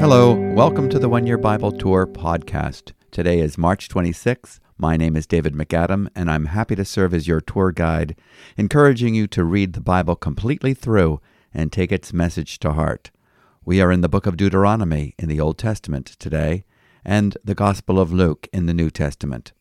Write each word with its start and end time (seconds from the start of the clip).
Hello, 0.00 0.34
welcome 0.52 0.88
to 0.88 0.98
the 0.98 1.08
One 1.08 1.28
Year 1.28 1.38
Bible 1.38 1.70
Tour 1.70 2.08
podcast. 2.08 2.90
Today 3.12 3.38
is 3.38 3.56
March 3.56 3.88
26th. 3.88 4.58
My 4.76 4.96
name 4.96 5.14
is 5.14 5.28
David 5.28 5.54
MacAdam, 5.54 6.08
and 6.16 6.28
I'm 6.28 6.46
happy 6.46 6.74
to 6.74 6.84
serve 6.84 7.14
as 7.14 7.28
your 7.28 7.40
tour 7.40 7.70
guide, 7.70 8.16
encouraging 8.56 9.14
you 9.14 9.28
to 9.28 9.44
read 9.44 9.74
the 9.74 9.80
Bible 9.80 10.16
completely 10.16 10.74
through 10.74 11.20
and 11.52 11.70
take 11.70 11.92
its 11.92 12.12
message 12.12 12.58
to 12.58 12.72
heart. 12.72 13.12
We 13.64 13.80
are 13.80 13.92
in 13.92 14.00
the 14.00 14.08
book 14.08 14.26
of 14.26 14.36
Deuteronomy 14.36 15.14
in 15.20 15.28
the 15.28 15.38
Old 15.38 15.56
Testament 15.56 16.06
today, 16.18 16.64
and 17.04 17.38
the 17.44 17.54
Gospel 17.54 18.00
of 18.00 18.12
Luke 18.12 18.48
in 18.52 18.66
the 18.66 18.74
New 18.74 18.90
Testament. 18.90 19.52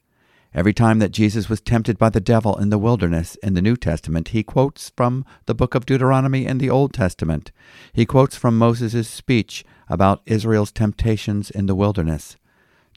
Every 0.55 0.73
time 0.73 0.99
that 0.99 1.11
Jesus 1.11 1.49
was 1.49 1.61
tempted 1.61 1.97
by 1.97 2.09
the 2.09 2.21
devil 2.21 2.55
in 2.57 2.69
the 2.69 2.77
wilderness 2.77 3.35
in 3.41 3.55
the 3.55 3.61
New 3.61 3.75
Testament, 3.75 4.29
he 4.29 4.43
quotes 4.43 4.91
from 4.95 5.25
the 5.47 5.55
book 5.55 5.73
of 5.73 5.85
Deuteronomy 5.85 6.45
in 6.45 6.59
the 6.59 6.69
Old 6.69 6.93
Testament. 6.93 7.51
He 7.91 8.05
quotes 8.05 8.35
from 8.35 8.57
Moses' 8.57 9.07
speech 9.07 9.65
about 9.89 10.21
Israel's 10.27 10.71
temptations 10.71 11.49
in 11.49 11.65
the 11.65 11.75
wilderness. 11.75 12.37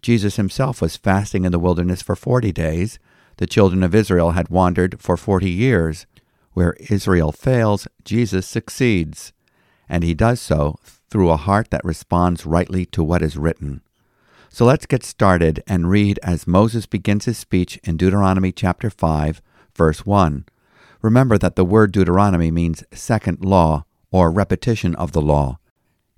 Jesus 0.03 0.37
himself 0.37 0.83
was 0.83 0.99
fasting 0.99 1.47
in 1.47 1.53
the 1.53 1.59
wilderness 1.59 2.03
for 2.03 2.15
forty 2.15 2.53
days. 2.53 2.99
The 3.39 3.47
children 3.47 3.83
of 3.83 3.95
Israel 3.95 4.33
had 4.33 4.51
wandered 4.51 5.01
for 5.01 5.17
forty 5.17 5.51
years. 5.51 6.07
Where 6.53 6.77
Israel 6.91 7.33
fails, 7.33 7.87
Jesus 8.05 8.47
succeeds, 8.47 9.33
and 9.89 10.03
he 10.03 10.15
does 10.15 10.41
so 10.41 10.79
through 11.11 11.31
a 11.31 11.37
heart 11.37 11.71
that 11.71 11.85
responds 11.85 12.47
rightly 12.47 12.87
to 12.87 13.03
what 13.03 13.23
is 13.23 13.37
written. 13.37 13.83
So 14.57 14.65
let's 14.65 14.87
get 14.87 15.05
started 15.05 15.63
and 15.67 15.91
read 15.91 16.19
as 16.23 16.47
Moses 16.47 16.87
begins 16.87 17.27
his 17.27 17.37
speech 17.37 17.79
in 17.85 17.99
Deuteronomy 17.99 18.53
chapter 18.53 18.89
5, 18.89 19.43
verse 19.75 20.07
1. 20.07 20.47
Remember 21.03 21.37
that 21.37 21.57
the 21.57 21.65
word 21.67 21.93
Deuteronomy 21.93 22.51
means 22.51 22.83
second 22.91 23.45
law 23.45 23.85
or 24.11 24.31
repetition 24.31 24.95
of 24.95 25.13
the 25.13 25.21
law. 25.21 25.59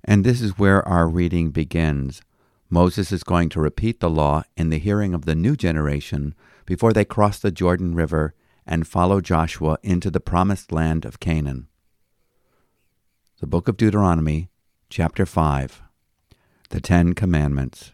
And 0.05 0.23
this 0.23 0.39
is 0.39 0.57
where 0.57 0.87
our 0.87 1.09
reading 1.09 1.51
begins. 1.51 2.21
Moses 2.69 3.11
is 3.11 3.25
going 3.25 3.49
to 3.49 3.59
repeat 3.59 3.99
the 3.99 4.09
law 4.09 4.43
in 4.55 4.69
the 4.69 4.79
hearing 4.79 5.13
of 5.13 5.25
the 5.25 5.35
new 5.35 5.57
generation 5.57 6.33
before 6.65 6.93
they 6.93 7.03
cross 7.03 7.39
the 7.39 7.51
Jordan 7.51 7.93
River 7.93 8.33
and 8.65 8.87
follow 8.87 9.19
Joshua 9.19 9.79
into 9.83 10.09
the 10.09 10.21
promised 10.21 10.71
land 10.71 11.03
of 11.03 11.19
Canaan. 11.19 11.67
The 13.41 13.47
Book 13.47 13.67
of 13.67 13.75
Deuteronomy, 13.75 14.49
chapter 14.89 15.25
5 15.25 15.81
The 16.69 16.79
Ten 16.79 17.11
Commandments. 17.11 17.91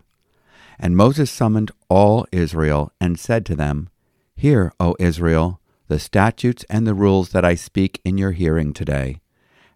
And 0.79 0.97
Moses 0.97 1.31
summoned 1.31 1.71
all 1.89 2.25
Israel 2.31 2.91
and 2.99 3.19
said 3.19 3.45
to 3.47 3.55
them, 3.55 3.89
Hear, 4.35 4.73
O 4.79 4.95
Israel, 4.99 5.59
the 5.87 5.99
statutes 5.99 6.65
and 6.69 6.85
the 6.85 6.93
rules 6.93 7.29
that 7.29 7.45
I 7.45 7.55
speak 7.55 8.01
in 8.03 8.17
your 8.17 8.31
hearing 8.31 8.73
today, 8.73 9.21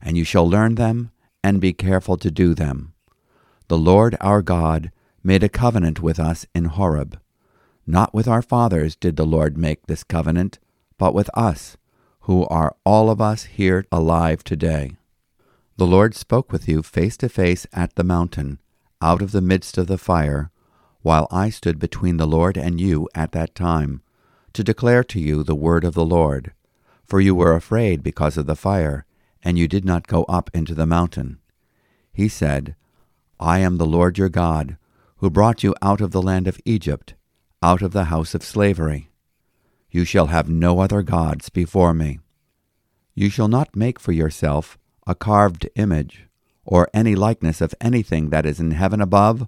and 0.01 0.17
you 0.17 0.23
shall 0.23 0.49
learn 0.49 0.75
them 0.75 1.11
and 1.43 1.61
be 1.61 1.73
careful 1.73 2.17
to 2.17 2.31
do 2.31 2.53
them. 2.53 2.93
The 3.67 3.77
Lord 3.77 4.17
our 4.19 4.41
God 4.41 4.91
made 5.23 5.43
a 5.43 5.49
covenant 5.49 6.01
with 6.01 6.19
us 6.19 6.45
in 6.55 6.65
Horeb. 6.65 7.19
Not 7.85 8.13
with 8.13 8.27
our 8.27 8.41
fathers 8.41 8.95
did 8.95 9.15
the 9.15 9.25
Lord 9.25 9.57
make 9.57 9.87
this 9.87 10.03
covenant, 10.03 10.59
but 10.97 11.13
with 11.13 11.29
us, 11.33 11.77
who 12.21 12.45
are 12.47 12.75
all 12.83 13.09
of 13.09 13.21
us 13.21 13.45
here 13.45 13.85
alive 13.91 14.43
today. 14.43 14.97
The 15.77 15.87
Lord 15.87 16.13
spoke 16.15 16.51
with 16.51 16.67
you 16.67 16.83
face 16.83 17.15
to 17.17 17.29
face 17.29 17.65
at 17.73 17.95
the 17.95 18.03
mountain, 18.03 18.59
out 19.01 19.21
of 19.21 19.31
the 19.31 19.41
midst 19.41 19.77
of 19.77 19.87
the 19.87 19.97
fire, 19.97 20.51
while 21.01 21.27
I 21.31 21.49
stood 21.49 21.79
between 21.79 22.17
the 22.17 22.27
Lord 22.27 22.57
and 22.57 22.79
you 22.79 23.07
at 23.15 23.31
that 23.31 23.55
time, 23.55 24.01
to 24.53 24.63
declare 24.63 25.03
to 25.05 25.19
you 25.19 25.43
the 25.43 25.55
word 25.55 25.83
of 25.83 25.93
the 25.93 26.05
Lord. 26.05 26.53
For 27.03 27.21
you 27.21 27.33
were 27.33 27.55
afraid 27.55 28.03
because 28.03 28.37
of 28.37 28.45
the 28.45 28.55
fire, 28.55 29.05
and 29.43 29.57
you 29.57 29.67
did 29.67 29.85
not 29.85 30.07
go 30.07 30.23
up 30.23 30.49
into 30.53 30.75
the 30.75 30.85
mountain. 30.85 31.39
He 32.11 32.27
said, 32.27 32.75
I 33.39 33.59
am 33.59 33.77
the 33.77 33.85
Lord 33.85 34.17
your 34.17 34.29
God, 34.29 34.77
who 35.17 35.29
brought 35.29 35.63
you 35.63 35.73
out 35.81 36.01
of 36.01 36.11
the 36.11 36.21
land 36.21 36.47
of 36.47 36.59
Egypt, 36.65 37.13
out 37.63 37.81
of 37.81 37.91
the 37.91 38.05
house 38.05 38.35
of 38.35 38.43
slavery. 38.43 39.09
You 39.89 40.05
shall 40.05 40.27
have 40.27 40.49
no 40.49 40.79
other 40.79 41.01
gods 41.01 41.49
before 41.49 41.93
me. 41.93 42.19
You 43.15 43.29
shall 43.29 43.47
not 43.47 43.75
make 43.75 43.99
for 43.99 44.11
yourself 44.11 44.77
a 45.07 45.15
carved 45.15 45.67
image, 45.75 46.27
or 46.63 46.89
any 46.93 47.15
likeness 47.15 47.61
of 47.61 47.73
anything 47.81 48.29
that 48.29 48.45
is 48.45 48.59
in 48.59 48.71
heaven 48.71 49.01
above, 49.01 49.47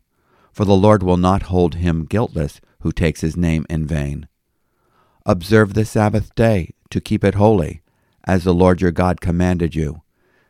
for 0.51 0.65
the 0.65 0.75
Lord 0.75 1.03
will 1.03 1.17
not 1.17 1.43
hold 1.43 1.75
him 1.75 2.05
guiltless 2.05 2.61
who 2.81 2.91
takes 2.91 3.21
his 3.21 3.37
name 3.37 3.65
in 3.69 3.85
vain. 3.85 4.27
Observe 5.25 5.73
the 5.73 5.85
Sabbath 5.85 6.33
day 6.35 6.73
to 6.89 6.99
keep 6.99 7.23
it 7.23 7.35
holy, 7.35 7.81
as 8.25 8.43
the 8.43 8.53
Lord 8.53 8.81
your 8.81 8.91
God 8.91 9.21
commanded 9.21 9.75
you. 9.75 10.01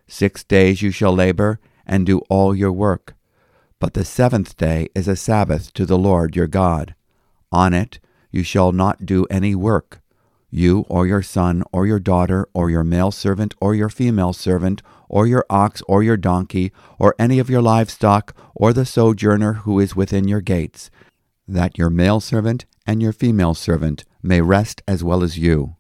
Six 0.08 0.44
days 0.44 0.82
you 0.82 0.92
shall 0.92 1.14
labor 1.14 1.60
and 1.86 2.06
do 2.06 2.20
all 2.30 2.56
your 2.56 2.72
work. 2.72 3.16
But 3.80 3.94
the 3.94 4.06
seventh 4.06 4.58
day 4.58 4.90
is 4.94 5.08
a 5.08 5.16
Sabbath 5.16 5.74
to 5.74 5.86
the 5.86 5.98
Lord 5.98 6.36
your 6.36 6.48
God. 6.48 6.96
On 7.52 7.74
it 7.74 8.00
you 8.32 8.44
shall 8.44 8.72
not 8.72 9.06
do 9.06 9.26
any 9.30 9.56
work, 9.56 10.02
you 10.50 10.86
or 10.88 11.08
your 11.08 11.22
son 11.22 11.64
or 11.72 11.86
your 11.86 12.00
daughter 12.00 12.48
or 12.54 12.70
your 12.70 12.84
male 12.84 13.12
servant 13.12 13.54
or 13.60 13.76
your 13.76 13.90
female 13.90 14.34
servant 14.34 14.82
or 15.12 15.28
your 15.28 15.46
ox 15.50 15.84
or 15.90 16.02
your 16.02 16.16
donkey 16.16 16.72
or 16.98 17.14
any 17.20 17.38
of 17.38 17.50
your 17.50 17.62
livestock 17.62 18.34
or 18.56 18.72
the 18.72 18.86
sojourner 18.86 19.54
who 19.66 19.78
is 19.78 19.94
within 19.94 20.26
your 20.26 20.40
gates, 20.40 20.90
that 21.46 21.78
your 21.78 21.90
male 21.90 22.22
servant 22.22 22.66
and 22.88 23.02
your 23.02 23.12
female 23.12 23.54
servant 23.54 24.06
may 24.24 24.40
rest 24.40 24.82
as 24.88 25.04
well 25.04 25.22
as 25.22 25.38
you. 25.38 25.76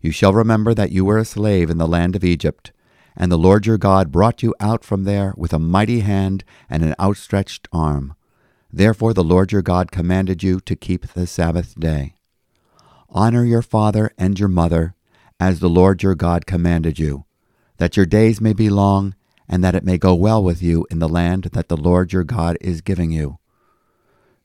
You 0.00 0.10
shall 0.10 0.32
remember 0.32 0.74
that 0.74 0.90
you 0.90 1.04
were 1.04 1.16
a 1.16 1.24
slave 1.24 1.70
in 1.70 1.78
the 1.78 1.86
land 1.86 2.16
of 2.16 2.24
Egypt, 2.24 2.72
and 3.16 3.30
the 3.30 3.38
Lord 3.38 3.66
your 3.66 3.78
God 3.78 4.10
brought 4.10 4.42
you 4.42 4.52
out 4.58 4.84
from 4.84 5.04
there 5.04 5.32
with 5.36 5.52
a 5.52 5.60
mighty 5.60 6.00
hand 6.00 6.42
and 6.68 6.82
an 6.82 6.96
outstretched 7.00 7.68
arm. 7.72 8.16
Therefore 8.72 9.14
the 9.14 9.24
Lord 9.24 9.52
your 9.52 9.62
God 9.62 9.92
commanded 9.92 10.42
you 10.42 10.58
to 10.60 10.74
keep 10.74 11.06
the 11.06 11.28
Sabbath 11.28 11.78
day. 11.78 12.16
Honor 13.08 13.44
your 13.44 13.62
father 13.62 14.10
and 14.18 14.40
your 14.40 14.48
mother, 14.48 14.96
as 15.38 15.60
the 15.60 15.68
Lord 15.68 16.02
your 16.02 16.16
God 16.16 16.46
commanded 16.46 16.98
you, 16.98 17.25
that 17.78 17.96
your 17.96 18.06
days 18.06 18.40
may 18.40 18.52
be 18.52 18.70
long, 18.70 19.14
and 19.48 19.62
that 19.62 19.74
it 19.74 19.84
may 19.84 19.98
go 19.98 20.14
well 20.14 20.42
with 20.42 20.62
you 20.62 20.86
in 20.90 20.98
the 20.98 21.08
land 21.08 21.44
that 21.52 21.68
the 21.68 21.76
Lord 21.76 22.12
your 22.12 22.24
God 22.24 22.56
is 22.60 22.80
giving 22.80 23.10
you. 23.10 23.38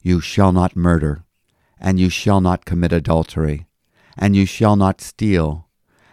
You 0.01 0.19
shall 0.19 0.51
not 0.51 0.75
murder, 0.75 1.23
and 1.79 1.99
you 1.99 2.09
shall 2.09 2.41
not 2.41 2.65
commit 2.65 2.93
adultery, 2.93 3.67
and 4.17 4.35
you 4.35 4.45
shall 4.45 4.75
not 4.75 5.01
steal, 5.01 5.67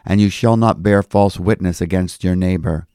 and 0.04 0.20
you 0.20 0.30
shall 0.30 0.56
not 0.56 0.82
bear 0.82 1.02
false 1.02 1.38
witness 1.38 1.80
against 1.80 2.24
your 2.24 2.36
neighbor, 2.36 2.86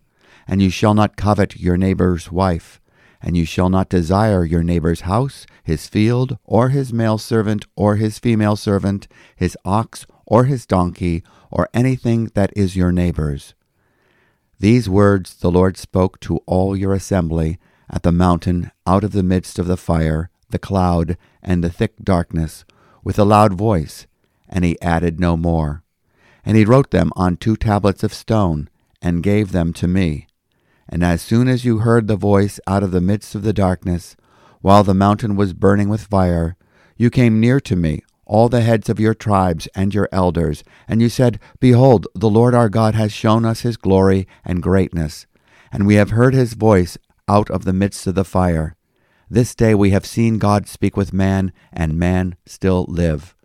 and 0.47 0.61
you 0.61 0.69
shall 0.69 0.93
not 0.93 1.15
covet 1.15 1.59
your 1.59 1.77
neighbor's 1.77 2.31
wife, 2.31 2.81
and 3.21 3.37
you 3.37 3.45
shall 3.45 3.69
not 3.69 3.89
desire 3.89 4.43
your 4.43 4.63
neighbor's 4.63 5.01
house, 5.01 5.45
his 5.63 5.87
field, 5.87 6.37
or 6.43 6.69
his 6.69 6.91
male 6.91 7.17
servant, 7.17 7.65
or 7.75 7.95
his 7.95 8.19
female 8.19 8.55
servant, 8.55 9.07
his 9.35 9.57
ox, 9.63 10.05
or 10.25 10.45
his 10.45 10.65
donkey, 10.65 11.23
or 11.49 11.69
anything 11.73 12.29
that 12.33 12.51
is 12.55 12.75
your 12.75 12.91
neighbor's. 12.91 13.53
These 14.59 14.89
words 14.89 15.35
the 15.35 15.51
Lord 15.51 15.77
spoke 15.77 16.19
to 16.21 16.37
all 16.45 16.75
your 16.75 16.93
assembly 16.93 17.59
at 17.89 18.03
the 18.03 18.11
mountain 18.11 18.71
out 18.87 19.03
of 19.03 19.11
the 19.11 19.23
midst 19.23 19.59
of 19.59 19.67
the 19.67 19.77
fire, 19.77 20.29
the 20.49 20.59
cloud, 20.59 21.17
and 21.41 21.63
the 21.63 21.69
thick 21.69 21.93
darkness, 22.03 22.65
with 23.03 23.19
a 23.19 23.25
loud 23.25 23.53
voice, 23.53 24.07
and 24.47 24.63
he 24.63 24.81
added 24.81 25.19
no 25.19 25.35
more. 25.35 25.83
And 26.45 26.55
he 26.57 26.65
wrote 26.65 26.91
them 26.91 27.11
on 27.15 27.37
two 27.37 27.55
tablets 27.55 28.03
of 28.03 28.13
stone, 28.13 28.69
and 29.01 29.21
gave 29.23 29.51
them 29.51 29.73
to 29.73 29.87
me. 29.87 30.27
And 30.87 31.03
as 31.03 31.21
soon 31.21 31.47
as 31.47 31.65
you 31.65 31.79
heard 31.79 32.07
the 32.07 32.15
voice 32.15 32.59
out 32.67 32.83
of 32.83 32.91
the 32.91 33.01
midst 33.01 33.35
of 33.35 33.43
the 33.43 33.53
darkness, 33.53 34.15
while 34.61 34.83
the 34.83 34.93
mountain 34.93 35.35
was 35.35 35.53
burning 35.53 35.89
with 35.89 36.03
fire, 36.03 36.55
you 36.95 37.09
came 37.09 37.39
near 37.39 37.59
to 37.61 37.75
me, 37.75 38.01
all 38.33 38.49
the 38.49 38.61
heads 38.61 38.89
of 38.89 38.99
your 38.99 39.13
tribes 39.13 39.67
and 39.75 39.93
your 39.93 40.09
elders, 40.11 40.63
and 40.87 41.03
you 41.03 41.07
said, 41.07 41.39
Behold, 41.59 42.07
the 42.15 42.29
Lord 42.29 42.55
our 42.55 42.67
God 42.67 42.95
has 42.95 43.13
shown 43.13 43.45
us 43.45 43.61
his 43.61 43.77
glory 43.77 44.27
and 44.43 44.63
greatness, 44.63 45.27
and 45.71 45.85
we 45.85 45.95
have 45.95 46.09
heard 46.09 46.33
his 46.33 46.55
voice 46.55 46.97
out 47.27 47.51
of 47.51 47.63
the 47.63 47.71
midst 47.71 48.07
of 48.07 48.15
the 48.15 48.25
fire. 48.25 48.75
This 49.29 49.53
day 49.53 49.75
we 49.75 49.91
have 49.91 50.03
seen 50.03 50.39
God 50.39 50.67
speak 50.67 50.97
with 50.97 51.13
man, 51.13 51.53
and 51.71 51.93
man 51.93 52.35
still 52.47 52.87
live. 52.89 53.35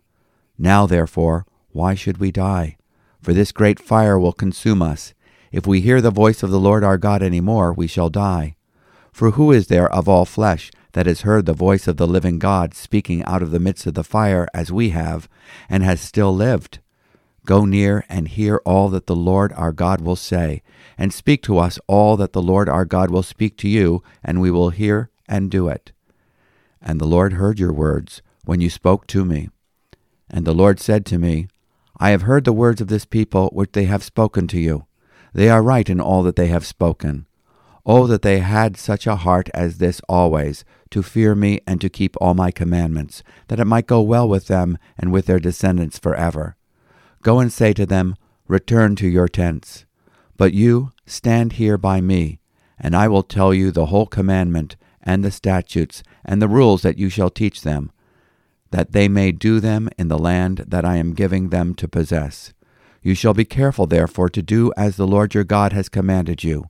Now, 0.57 0.87
therefore, 0.87 1.45
why 1.69 1.93
should 1.93 2.17
we 2.17 2.31
die? 2.31 2.75
For 3.21 3.31
this 3.31 3.51
great 3.51 3.79
fire 3.79 4.17
will 4.17 4.33
consume 4.33 4.81
us 4.81 5.13
If 5.51 5.67
we 5.67 5.81
hear 5.81 6.01
the 6.01 6.09
voice 6.09 6.41
of 6.41 6.49
the 6.49 6.59
Lord 6.59 6.83
our 6.83 6.97
God 6.97 7.21
any 7.21 7.41
more, 7.41 7.71
we 7.71 7.85
shall 7.85 8.09
die. 8.09 8.55
For 9.11 9.31
who 9.31 9.51
is 9.51 9.67
there 9.67 9.91
of 9.93 10.09
all 10.09 10.25
flesh 10.25 10.71
that 10.93 11.05
has 11.05 11.21
heard 11.21 11.45
the 11.45 11.53
voice 11.53 11.87
of 11.87 11.97
the 11.97 12.07
living 12.07 12.39
God 12.39 12.73
speaking 12.73 13.23
out 13.23 13.41
of 13.41 13.51
the 13.51 13.59
midst 13.59 13.85
of 13.85 13.93
the 13.93 14.03
fire 14.03 14.47
as 14.53 14.71
we 14.71 14.89
have, 14.89 15.29
and 15.69 15.83
has 15.83 16.01
still 16.01 16.33
lived? 16.33 16.79
Go 17.45 17.65
near 17.65 18.05
and 18.09 18.27
hear 18.27 18.61
all 18.65 18.89
that 18.89 19.07
the 19.07 19.15
Lord 19.15 19.53
our 19.53 19.71
God 19.71 20.01
will 20.01 20.15
say, 20.15 20.61
and 20.97 21.13
speak 21.13 21.41
to 21.43 21.57
us 21.57 21.79
all 21.87 22.17
that 22.17 22.33
the 22.33 22.41
Lord 22.41 22.69
our 22.69 22.85
God 22.85 23.09
will 23.09 23.23
speak 23.23 23.57
to 23.57 23.67
you, 23.67 24.03
and 24.23 24.41
we 24.41 24.51
will 24.51 24.69
hear 24.69 25.09
and 25.27 25.49
do 25.49 25.67
it. 25.67 25.91
And 26.81 26.99
the 26.99 27.07
Lord 27.07 27.33
heard 27.33 27.59
your 27.59 27.73
words 27.73 28.21
when 28.45 28.61
you 28.61 28.69
spoke 28.69 29.07
to 29.07 29.25
me. 29.25 29.49
And 30.29 30.45
the 30.45 30.53
Lord 30.53 30.79
said 30.79 31.05
to 31.07 31.17
me, 31.17 31.47
I 31.97 32.11
have 32.11 32.21
heard 32.23 32.45
the 32.45 32.53
words 32.53 32.81
of 32.81 32.87
this 32.87 33.05
people 33.05 33.49
which 33.51 33.71
they 33.73 33.85
have 33.85 34.03
spoken 34.03 34.47
to 34.49 34.59
you. 34.59 34.85
They 35.33 35.49
are 35.49 35.61
right 35.61 35.89
in 35.89 35.99
all 35.99 36.23
that 36.23 36.35
they 36.35 36.47
have 36.47 36.65
spoken. 36.65 37.25
Oh, 37.85 38.07
that 38.07 38.21
they 38.21 38.39
had 38.39 38.77
such 38.77 39.07
a 39.07 39.15
heart 39.15 39.49
as 39.53 39.77
this 39.77 40.01
always, 40.09 40.65
to 40.91 41.03
fear 41.03 41.35
me 41.35 41.59
and 41.65 41.79
to 41.81 41.89
keep 41.89 42.15
all 42.19 42.33
my 42.33 42.51
commandments, 42.51 43.23
that 43.47 43.59
it 43.59 43.65
might 43.65 43.87
go 43.87 44.01
well 44.01 44.27
with 44.27 44.47
them 44.47 44.77
and 44.97 45.11
with 45.11 45.25
their 45.25 45.39
descendants 45.39 45.97
forever. 45.99 46.55
Go 47.21 47.39
and 47.39 47.51
say 47.51 47.73
to 47.73 47.85
them, 47.85 48.15
Return 48.47 48.95
to 48.97 49.07
your 49.07 49.27
tents. 49.27 49.85
But 50.35 50.53
you 50.53 50.91
stand 51.05 51.53
here 51.53 51.77
by 51.77 52.01
me, 52.01 52.39
and 52.79 52.95
I 52.95 53.07
will 53.07 53.23
tell 53.23 53.53
you 53.53 53.71
the 53.71 53.87
whole 53.87 54.07
commandment, 54.07 54.75
and 55.01 55.23
the 55.23 55.31
statutes, 55.31 56.01
and 56.25 56.41
the 56.41 56.47
rules 56.47 56.81
that 56.81 56.97
you 56.97 57.09
shall 57.09 57.29
teach 57.29 57.61
them, 57.61 57.91
that 58.71 58.91
they 58.91 59.07
may 59.07 59.31
do 59.31 59.59
them 59.59 59.89
in 59.97 60.07
the 60.07 60.19
land 60.19 60.65
that 60.67 60.85
I 60.85 60.97
am 60.97 61.13
giving 61.13 61.49
them 61.49 61.73
to 61.75 61.87
possess. 61.87 62.53
You 63.01 63.15
shall 63.15 63.33
be 63.33 63.45
careful, 63.45 63.85
therefore, 63.85 64.29
to 64.29 64.41
do 64.41 64.71
as 64.75 64.95
the 64.97 65.07
Lord 65.07 65.33
your 65.33 65.43
God 65.43 65.73
has 65.73 65.89
commanded 65.89 66.43
you. 66.43 66.69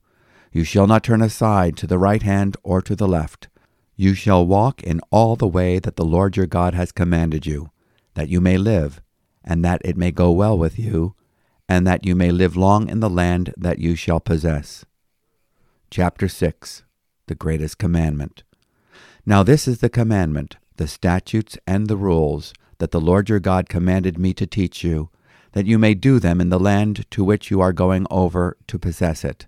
You 0.51 0.63
shall 0.63 0.87
not 0.87 1.03
turn 1.03 1.21
aside 1.21 1.77
to 1.77 1.87
the 1.87 1.99
right 1.99 2.23
hand 2.23 2.57
or 2.63 2.81
to 2.81 2.95
the 2.95 3.07
left. 3.07 3.47
You 3.95 4.13
shall 4.13 4.45
walk 4.45 4.81
in 4.81 5.01
all 5.11 5.35
the 5.35 5.47
way 5.47 5.79
that 5.79 5.95
the 5.95 6.05
Lord 6.05 6.37
your 6.37 6.47
God 6.47 6.73
has 6.73 6.91
commanded 6.91 7.45
you, 7.45 7.71
that 8.15 8.29
you 8.29 8.41
may 8.41 8.57
live, 8.57 9.01
and 9.43 9.63
that 9.63 9.81
it 9.83 9.97
may 9.97 10.11
go 10.11 10.31
well 10.31 10.57
with 10.57 10.79
you, 10.79 11.15
and 11.67 11.85
that 11.85 12.05
you 12.05 12.15
may 12.15 12.31
live 12.31 12.55
long 12.55 12.89
in 12.89 12.99
the 12.99 13.09
land 13.09 13.53
that 13.57 13.79
you 13.79 13.95
shall 13.95 14.19
possess. 14.19 14.85
Chapter 15.91 16.27
6 16.27 16.83
The 17.27 17.35
Greatest 17.35 17.77
Commandment. 17.77 18.43
Now 19.25 19.43
this 19.43 19.67
is 19.67 19.79
the 19.79 19.89
commandment, 19.89 20.57
the 20.77 20.87
statutes, 20.87 21.57
and 21.67 21.87
the 21.87 21.97
rules 21.97 22.53
that 22.79 22.91
the 22.91 23.01
Lord 23.01 23.29
your 23.29 23.39
God 23.39 23.69
commanded 23.69 24.17
me 24.17 24.33
to 24.33 24.47
teach 24.47 24.83
you 24.83 25.09
that 25.51 25.65
you 25.65 25.77
may 25.77 25.93
do 25.93 26.19
them 26.19 26.39
in 26.39 26.49
the 26.49 26.59
land 26.59 27.05
to 27.11 27.23
which 27.23 27.49
you 27.49 27.59
are 27.61 27.73
going 27.73 28.05
over 28.09 28.55
to 28.67 28.79
possess 28.79 29.23
it, 29.23 29.47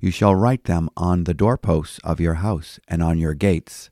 You 0.00 0.10
shall 0.10 0.34
write 0.34 0.64
them 0.64 0.88
on 0.96 1.24
the 1.24 1.34
doorposts 1.34 1.98
of 2.04 2.20
your 2.20 2.34
house 2.34 2.78
and 2.86 3.02
on 3.02 3.18
your 3.18 3.34
gates. 3.34 3.90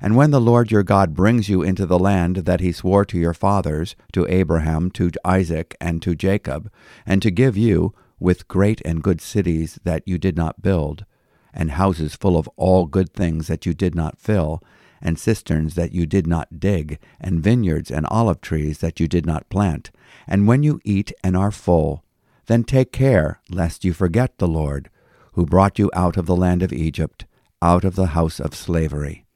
And 0.00 0.14
when 0.14 0.30
the 0.30 0.40
Lord 0.40 0.70
your 0.70 0.82
God 0.82 1.14
brings 1.14 1.48
you 1.48 1.62
into 1.62 1.86
the 1.86 1.98
land 1.98 2.36
that 2.36 2.60
he 2.60 2.70
swore 2.70 3.04
to 3.06 3.18
your 3.18 3.34
fathers, 3.34 3.96
to 4.12 4.26
Abraham, 4.28 4.90
to 4.92 5.10
Isaac, 5.24 5.74
and 5.80 6.02
to 6.02 6.14
Jacob, 6.14 6.70
and 7.04 7.22
to 7.22 7.30
give 7.30 7.56
you, 7.56 7.94
with 8.20 8.48
great 8.48 8.80
and 8.84 9.02
good 9.02 9.20
cities 9.20 9.78
that 9.84 10.02
you 10.06 10.18
did 10.18 10.36
not 10.36 10.62
build, 10.62 11.04
and 11.52 11.72
houses 11.72 12.14
full 12.14 12.36
of 12.36 12.48
all 12.56 12.86
good 12.86 13.12
things 13.12 13.46
that 13.48 13.66
you 13.66 13.74
did 13.74 13.94
not 13.94 14.18
fill, 14.18 14.62
and 15.00 15.18
cisterns 15.18 15.74
that 15.74 15.92
you 15.92 16.06
did 16.06 16.26
not 16.26 16.60
dig, 16.60 16.98
and 17.20 17.42
vineyards 17.42 17.90
and 17.90 18.06
olive 18.06 18.40
trees 18.40 18.78
that 18.78 19.00
you 19.00 19.08
did 19.08 19.26
not 19.26 19.48
plant, 19.48 19.90
and 20.26 20.46
when 20.46 20.62
you 20.62 20.80
eat 20.84 21.12
and 21.24 21.36
are 21.36 21.50
full, 21.50 22.04
then 22.46 22.64
take 22.64 22.92
care 22.92 23.40
lest 23.50 23.84
you 23.84 23.92
forget 23.92 24.38
the 24.38 24.48
Lord, 24.48 24.88
who 25.36 25.44
brought 25.44 25.78
you 25.78 25.90
out 25.92 26.16
of 26.16 26.24
the 26.24 26.34
land 26.34 26.62
of 26.62 26.72
Egypt, 26.72 27.26
out 27.60 27.84
of 27.84 27.94
the 27.94 28.06
house 28.06 28.40
of 28.40 28.54
slavery. 28.54 29.26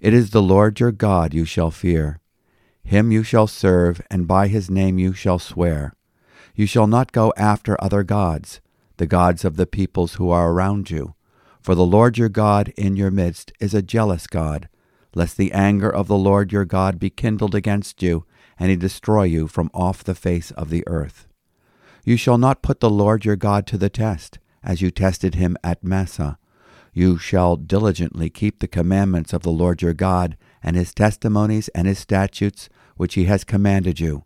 It 0.00 0.14
is 0.14 0.30
the 0.30 0.40
Lord 0.40 0.78
your 0.78 0.92
God 0.92 1.34
you 1.34 1.44
shall 1.44 1.72
fear. 1.72 2.20
Him 2.84 3.10
you 3.10 3.24
shall 3.24 3.48
serve, 3.48 4.00
and 4.12 4.28
by 4.28 4.46
his 4.46 4.70
name 4.70 4.96
you 4.96 5.12
shall 5.12 5.40
swear. 5.40 5.92
You 6.54 6.66
shall 6.66 6.86
not 6.86 7.10
go 7.10 7.34
after 7.36 7.76
other 7.82 8.04
gods, 8.04 8.60
the 8.96 9.08
gods 9.08 9.44
of 9.44 9.56
the 9.56 9.66
peoples 9.66 10.14
who 10.14 10.30
are 10.30 10.52
around 10.52 10.88
you. 10.88 11.14
For 11.60 11.74
the 11.74 11.84
Lord 11.84 12.16
your 12.16 12.28
God 12.28 12.72
in 12.76 12.96
your 12.96 13.10
midst 13.10 13.52
is 13.58 13.74
a 13.74 13.82
jealous 13.82 14.28
God, 14.28 14.68
lest 15.16 15.36
the 15.36 15.52
anger 15.52 15.90
of 15.90 16.06
the 16.06 16.16
Lord 16.16 16.52
your 16.52 16.64
God 16.64 17.00
be 17.00 17.10
kindled 17.10 17.56
against 17.56 18.04
you, 18.04 18.24
and 18.56 18.70
he 18.70 18.76
destroy 18.76 19.24
you 19.24 19.48
from 19.48 19.68
off 19.74 20.04
the 20.04 20.14
face 20.14 20.52
of 20.52 20.70
the 20.70 20.86
earth. 20.86 21.26
You 22.04 22.16
shall 22.16 22.38
not 22.38 22.62
put 22.62 22.78
the 22.78 22.88
Lord 22.88 23.24
your 23.24 23.34
God 23.34 23.66
to 23.66 23.76
the 23.76 23.90
test, 23.90 24.38
as 24.62 24.82
you 24.82 24.90
tested 24.90 25.34
him 25.34 25.56
at 25.62 25.84
Massah. 25.84 26.38
You 26.92 27.18
shall 27.18 27.56
diligently 27.56 28.30
keep 28.30 28.58
the 28.58 28.68
commandments 28.68 29.32
of 29.32 29.42
the 29.42 29.50
Lord 29.50 29.82
your 29.82 29.94
God, 29.94 30.36
and 30.62 30.76
his 30.76 30.92
testimonies 30.92 31.68
and 31.68 31.86
his 31.86 31.98
statutes, 31.98 32.68
which 32.96 33.14
he 33.14 33.24
has 33.24 33.44
commanded 33.44 34.00
you. 34.00 34.24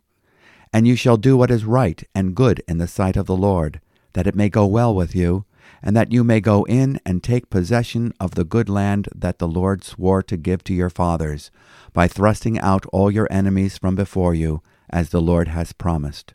And 0.73 0.87
you 0.87 0.95
shall 0.95 1.17
do 1.17 1.37
what 1.37 1.51
is 1.51 1.63
right 1.63 2.03
and 2.13 2.35
good 2.35 2.61
in 2.67 2.79
the 2.79 2.87
sight 2.87 3.15
of 3.15 3.27
the 3.27 3.37
Lord, 3.37 3.79
that 4.13 4.27
it 4.27 4.35
may 4.35 4.49
go 4.49 4.65
well 4.65 4.93
with 4.93 5.15
you, 5.15 5.45
and 5.81 5.95
that 5.95 6.11
you 6.11 6.23
may 6.23 6.41
go 6.41 6.63
in 6.65 6.99
and 7.05 7.23
take 7.23 7.49
possession 7.49 8.13
of 8.19 8.31
the 8.31 8.43
good 8.43 8.67
land 8.69 9.07
that 9.15 9.39
the 9.39 9.47
Lord 9.47 9.83
swore 9.83 10.21
to 10.23 10.37
give 10.37 10.63
to 10.65 10.73
your 10.73 10.89
fathers, 10.89 11.51
by 11.93 12.07
thrusting 12.07 12.59
out 12.59 12.85
all 12.87 13.09
your 13.09 13.27
enemies 13.31 13.77
from 13.77 13.95
before 13.95 14.33
you, 14.33 14.61
as 14.89 15.09
the 15.09 15.21
Lord 15.21 15.47
has 15.49 15.73
promised. 15.73 16.33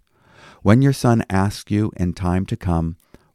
When 0.63 0.83
your 0.83 0.93
son 0.93 1.25
asks 1.29 1.71
you 1.71 1.93
in 1.97 2.13
time 2.15 2.47
to 2.47 2.57
come, 2.57 2.97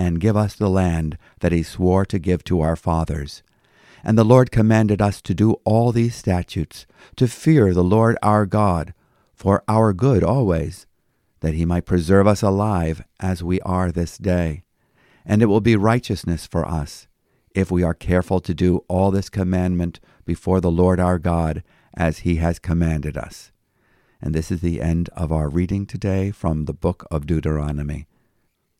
and 0.00 0.20
give 0.20 0.36
us 0.36 0.54
the 0.54 0.70
land 0.70 1.18
that 1.40 1.52
he 1.52 1.62
swore 1.62 2.06
to 2.06 2.18
give 2.18 2.42
to 2.44 2.60
our 2.60 2.76
fathers. 2.76 3.42
And 4.02 4.16
the 4.16 4.24
Lord 4.24 4.50
commanded 4.50 5.02
us 5.02 5.20
to 5.22 5.34
do 5.34 5.60
all 5.64 5.92
these 5.92 6.14
statutes, 6.14 6.86
to 7.16 7.28
fear 7.28 7.74
the 7.74 7.84
Lord 7.84 8.16
our 8.22 8.46
God, 8.46 8.94
for 9.34 9.62
our 9.68 9.92
good 9.92 10.24
always, 10.24 10.86
that 11.40 11.54
he 11.54 11.64
might 11.64 11.84
preserve 11.84 12.26
us 12.26 12.42
alive 12.42 13.02
as 13.20 13.42
we 13.42 13.60
are 13.60 13.92
this 13.92 14.16
day 14.16 14.62
and 15.24 15.42
it 15.42 15.46
will 15.46 15.60
be 15.60 15.76
righteousness 15.76 16.46
for 16.46 16.66
us 16.66 17.06
if 17.54 17.70
we 17.70 17.82
are 17.82 17.94
careful 17.94 18.40
to 18.40 18.54
do 18.54 18.84
all 18.88 19.10
this 19.10 19.28
commandment 19.28 20.00
before 20.24 20.60
the 20.60 20.70
Lord 20.70 21.00
our 21.00 21.18
God 21.18 21.62
as 21.96 22.20
he 22.20 22.36
has 22.36 22.58
commanded 22.58 23.16
us. 23.16 23.50
And 24.22 24.34
this 24.34 24.50
is 24.50 24.60
the 24.60 24.80
end 24.80 25.08
of 25.16 25.32
our 25.32 25.48
reading 25.48 25.86
today 25.86 26.30
from 26.30 26.64
the 26.64 26.72
book 26.72 27.06
of 27.10 27.26
Deuteronomy. 27.26 28.06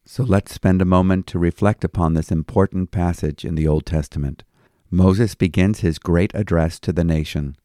So 0.05 0.25
let's 0.25 0.53
spend 0.53 0.83
a 0.83 0.87
moment 0.87 1.27
to 1.29 1.39
reflect 1.39 1.85
upon 1.85 2.15
this 2.15 2.33
important 2.33 2.91
passage 2.91 3.45
in 3.45 3.55
the 3.55 3.69
Old 3.69 3.87
Testament. 3.87 4.45
Moses 4.91 5.35
begins 5.35 5.81
his 5.81 5.99
great 5.99 6.35
address 6.35 6.81
to 6.81 6.93
the 6.93 7.05
nation. 7.05 7.57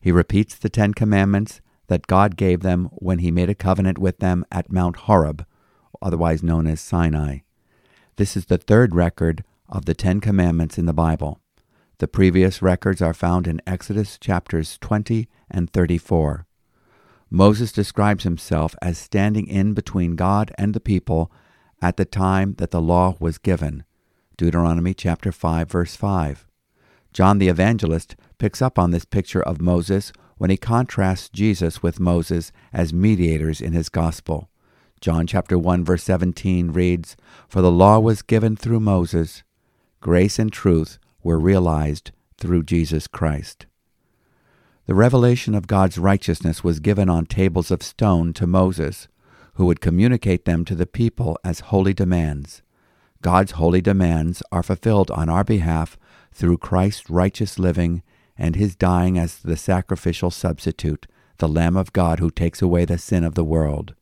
He 0.00 0.12
repeats 0.12 0.54
the 0.54 0.68
Ten 0.68 0.94
Commandments 0.94 1.60
that 1.88 2.06
God 2.06 2.36
gave 2.36 2.60
them 2.60 2.88
when 2.92 3.18
he 3.18 3.30
made 3.30 3.50
a 3.50 3.54
covenant 3.54 3.98
with 3.98 4.18
them 4.18 4.44
at 4.52 4.70
Mount 4.70 4.96
Horeb, 4.96 5.44
otherwise 6.00 6.42
known 6.42 6.66
as 6.66 6.80
Sinai. 6.80 7.38
This 8.16 8.36
is 8.36 8.46
the 8.46 8.58
third 8.58 8.94
record 8.94 9.42
of 9.68 9.86
the 9.86 9.94
Ten 9.94 10.20
Commandments 10.20 10.78
in 10.78 10.86
the 10.86 10.92
Bible. 10.92 11.40
The 11.98 12.08
previous 12.08 12.62
records 12.62 13.02
are 13.02 13.12
found 13.12 13.46
in 13.46 13.60
Exodus 13.66 14.18
chapters 14.18 14.78
20 14.80 15.28
and 15.50 15.70
34. 15.70 16.46
Moses 17.30 17.72
describes 17.72 18.24
himself 18.24 18.74
as 18.80 18.96
standing 18.96 19.46
in 19.46 19.74
between 19.74 20.16
God 20.16 20.52
and 20.56 20.72
the 20.72 20.80
people 20.80 21.32
at 21.82 21.96
the 21.96 22.04
time 22.04 22.54
that 22.58 22.70
the 22.70 22.80
law 22.80 23.16
was 23.18 23.38
given. 23.38 23.84
Deuteronomy 24.36 24.94
chapter 24.94 25.32
5 25.32 25.70
verse 25.70 25.96
5. 25.96 26.46
John 27.12 27.38
the 27.38 27.48
Evangelist 27.48 28.16
picks 28.38 28.62
up 28.62 28.78
on 28.78 28.90
this 28.90 29.04
picture 29.04 29.42
of 29.42 29.60
Moses 29.60 30.12
when 30.38 30.50
he 30.50 30.56
contrasts 30.56 31.28
Jesus 31.28 31.82
with 31.82 32.00
Moses 32.00 32.52
as 32.72 32.92
mediators 32.92 33.60
in 33.60 33.72
his 33.72 33.88
gospel. 33.88 34.48
John 35.00 35.26
chapter 35.26 35.58
1 35.58 35.84
verse 35.84 36.02
17 36.04 36.70
reads, 36.70 37.16
For 37.48 37.60
the 37.60 37.70
law 37.70 37.98
was 37.98 38.22
given 38.22 38.56
through 38.56 38.80
Moses, 38.80 39.42
grace 40.00 40.38
and 40.38 40.52
truth 40.52 40.98
were 41.22 41.38
realized 41.38 42.12
through 42.38 42.62
Jesus 42.62 43.06
Christ. 43.06 43.66
The 44.86 44.94
revelation 44.94 45.54
of 45.54 45.66
God's 45.66 45.98
righteousness 45.98 46.64
was 46.64 46.80
given 46.80 47.08
on 47.08 47.26
tables 47.26 47.70
of 47.70 47.82
stone 47.82 48.32
to 48.34 48.46
Moses, 48.46 49.08
who 49.60 49.66
would 49.66 49.82
communicate 49.82 50.46
them 50.46 50.64
to 50.64 50.74
the 50.74 50.86
people 50.86 51.38
as 51.44 51.60
holy 51.60 51.92
demands. 51.92 52.62
God's 53.20 53.52
holy 53.52 53.82
demands 53.82 54.42
are 54.50 54.62
fulfilled 54.62 55.10
on 55.10 55.28
our 55.28 55.44
behalf 55.44 55.98
through 56.32 56.56
Christ's 56.56 57.10
righteous 57.10 57.58
living 57.58 58.02
and 58.38 58.56
his 58.56 58.74
dying 58.74 59.18
as 59.18 59.36
the 59.36 59.58
sacrificial 59.58 60.30
substitute, 60.30 61.06
the 61.36 61.46
Lamb 61.46 61.76
of 61.76 61.92
God 61.92 62.20
who 62.20 62.30
takes 62.30 62.62
away 62.62 62.86
the 62.86 62.96
sin 62.96 63.22
of 63.22 63.34
the 63.34 63.44
world. 63.44 63.94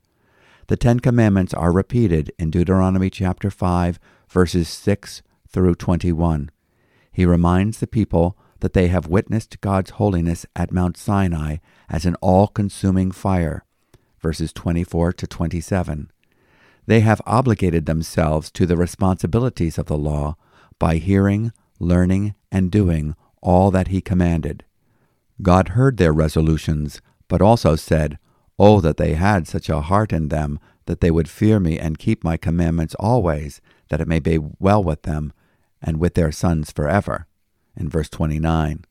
The 0.68 0.76
Ten 0.76 1.00
Commandments 1.00 1.52
are 1.52 1.72
repeated 1.72 2.30
in 2.38 2.52
Deuteronomy 2.52 3.10
chapter 3.10 3.50
5, 3.50 3.98
verses 4.28 4.68
6 4.68 5.22
through 5.48 5.74
21. 5.74 6.52
He 7.10 7.26
reminds 7.26 7.80
the 7.80 7.88
people 7.88 8.38
that 8.60 8.74
they 8.74 8.86
have 8.86 9.08
witnessed 9.08 9.60
God's 9.60 9.90
holiness 9.90 10.46
at 10.54 10.70
Mount 10.70 10.96
Sinai 10.96 11.56
as 11.88 12.06
an 12.06 12.14
all 12.20 12.46
consuming 12.46 13.10
fire, 13.10 13.64
verses 14.20 14.52
24 14.52 15.12
to 15.14 15.26
27. 15.26 16.10
They 16.86 17.00
have 17.00 17.20
obligated 17.26 17.86
themselves 17.86 18.50
to 18.52 18.66
the 18.66 18.76
responsibilities 18.76 19.78
of 19.78 19.86
the 19.86 19.98
law 19.98 20.36
by 20.78 20.96
hearing, 20.96 21.52
learning, 21.78 22.34
and 22.50 22.70
doing 22.70 23.14
all 23.42 23.70
that 23.70 23.88
he 23.88 24.00
commanded. 24.00 24.64
God 25.42 25.70
heard 25.70 25.96
their 25.96 26.12
resolutions, 26.12 27.00
but 27.28 27.42
also 27.42 27.76
said, 27.76 28.18
Oh, 28.58 28.80
that 28.80 28.96
they 28.96 29.14
had 29.14 29.46
such 29.46 29.68
a 29.68 29.82
heart 29.82 30.12
in 30.12 30.28
them 30.28 30.58
that 30.86 31.00
they 31.00 31.10
would 31.10 31.28
fear 31.28 31.60
me 31.60 31.78
and 31.78 31.98
keep 31.98 32.24
my 32.24 32.36
commandments 32.36 32.96
always, 32.98 33.60
that 33.88 34.00
it 34.00 34.08
may 34.08 34.18
be 34.18 34.38
well 34.58 34.82
with 34.82 35.02
them 35.02 35.32
and 35.82 36.00
with 36.00 36.14
their 36.14 36.32
sons 36.32 36.72
forever. 36.72 37.26
In 37.76 37.88
verse 37.88 38.08
29. 38.08 38.84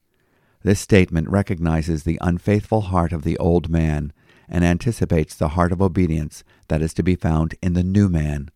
This 0.64 0.80
statement 0.80 1.30
recognizes 1.30 2.04
the 2.04 2.20
unfaithful 2.22 2.82
heart 2.82 3.12
of 3.12 3.24
the 3.24 3.38
old 3.38 3.70
man 3.70 4.14
and 4.50 4.64
anticipates 4.64 5.36
the 5.36 5.50
heart 5.50 5.72
of 5.72 5.82
obedience 5.82 6.44
that 6.68 6.82
is 6.82 6.94
to 6.96 7.04
be 7.04 7.16
found 7.16 7.56
in 7.62 7.74
the 7.74 7.84
new 7.84 8.10
man. 8.10 8.50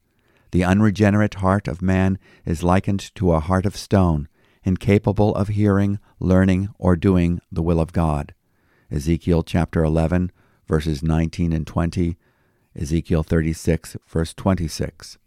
The 0.51 0.63
unregenerate 0.63 1.35
heart 1.35 1.67
of 1.67 1.81
man 1.81 2.19
is 2.45 2.63
likened 2.63 3.13
to 3.15 3.33
a 3.33 3.39
heart 3.39 3.65
of 3.65 3.77
stone, 3.77 4.27
incapable 4.63 5.33
of 5.35 5.49
hearing, 5.49 5.99
learning, 6.19 6.69
or 6.77 6.95
doing 6.95 7.39
the 7.51 7.61
will 7.61 7.79
of 7.79 7.93
God. 7.93 8.33
Ezekiel 8.91 9.43
chapter 9.43 9.83
11, 9.83 10.31
verses 10.67 11.01
19 11.01 11.53
and 11.53 11.65
20, 11.65 12.17
Ezekiel 12.75 13.23
36, 13.23 13.97
verse 14.07 14.33
26. 14.33 15.17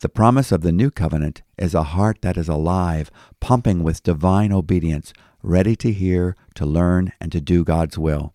The 0.00 0.08
promise 0.08 0.50
of 0.50 0.62
the 0.62 0.72
new 0.72 0.90
covenant 0.90 1.42
is 1.56 1.74
a 1.74 1.84
heart 1.84 2.22
that 2.22 2.36
is 2.36 2.48
alive, 2.48 3.10
pumping 3.40 3.82
with 3.82 4.02
divine 4.02 4.52
obedience, 4.52 5.12
ready 5.42 5.76
to 5.76 5.92
hear, 5.92 6.34
to 6.54 6.66
learn, 6.66 7.12
and 7.20 7.30
to 7.30 7.40
do 7.40 7.62
God's 7.62 7.96
will. 7.96 8.34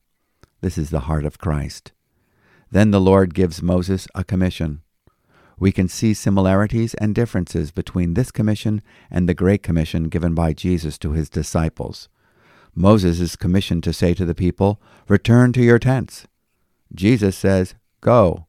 This 0.61 0.77
is 0.77 0.89
the 0.89 1.01
heart 1.01 1.25
of 1.25 1.37
Christ. 1.37 1.91
Then 2.71 2.91
the 2.91 3.01
Lord 3.01 3.33
gives 3.33 3.61
Moses 3.61 4.07
a 4.15 4.23
commission 4.23 4.81
we 5.59 5.71
can 5.71 5.87
see 5.87 6.13
similarities 6.13 6.93
and 6.95 7.15
differences 7.15 7.71
between 7.71 8.13
this 8.13 8.29
commission 8.31 8.81
and 9.09 9.27
the 9.27 9.33
Great 9.33 9.63
Commission 9.63 10.05
given 10.05 10.35
by 10.35 10.53
Jesus 10.53 10.97
to 10.99 11.13
his 11.13 11.29
disciples. 11.29 12.09
Moses 12.75 13.19
is 13.19 13.35
commissioned 13.35 13.83
to 13.83 13.93
say 13.93 14.13
to 14.13 14.25
the 14.25 14.35
people, 14.35 14.79
Return 15.07 15.51
to 15.53 15.63
your 15.63 15.79
tents. 15.79 16.27
Jesus 16.93 17.35
says, 17.35 17.73
Go. 18.01 18.45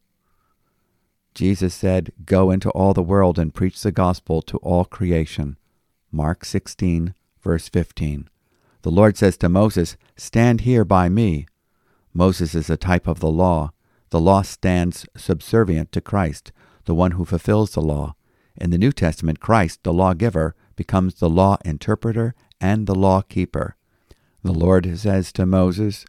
Jesus 1.35 1.75
said, 1.75 2.13
Go 2.27 2.51
into 2.51 2.69
all 2.71 2.93
the 2.93 3.03
world 3.03 3.39
and 3.39 3.55
preach 3.55 3.81
the 3.81 3.93
gospel 3.93 4.43
to 4.43 4.59
all 4.59 4.85
creation. 4.85 5.57
Mark 6.13 6.45
16, 6.45 7.15
verse 7.43 7.69
15. 7.71 8.29
The 8.83 8.91
Lord 8.91 9.17
says 9.17 9.39
to 9.39 9.49
Moses, 9.49 9.97
Stand 10.17 10.63
here 10.63 10.85
by 10.85 11.09
me. 11.09 11.47
Moses 12.19 12.53
is 12.57 12.69
a 12.69 12.77
type 12.77 13.07
of 13.07 13.21
the 13.21 13.31
law. 13.31 13.71
The 14.11 14.21
law 14.21 14.43
stands 14.43 15.07
subservient 15.17 15.93
to 15.93 16.01
Christ, 16.01 16.51
the 16.85 16.95
one 16.95 17.13
who 17.13 17.25
fulfills 17.25 17.71
the 17.71 17.81
law. 17.81 18.17
In 18.57 18.71
the 18.71 18.77
New 18.77 18.91
Testament, 18.91 19.39
Christ, 19.39 19.85
the 19.85 19.93
lawgiver, 19.93 20.57
becomes 20.75 21.15
the 21.15 21.31
law 21.31 21.59
interpreter 21.65 22.35
and 22.61 22.89
the 22.89 22.95
law 22.97 23.23
keeper. 23.23 23.77
The 24.43 24.51
Lord 24.53 24.99
says 24.99 25.31
to 25.35 25.47
Moses, 25.47 26.05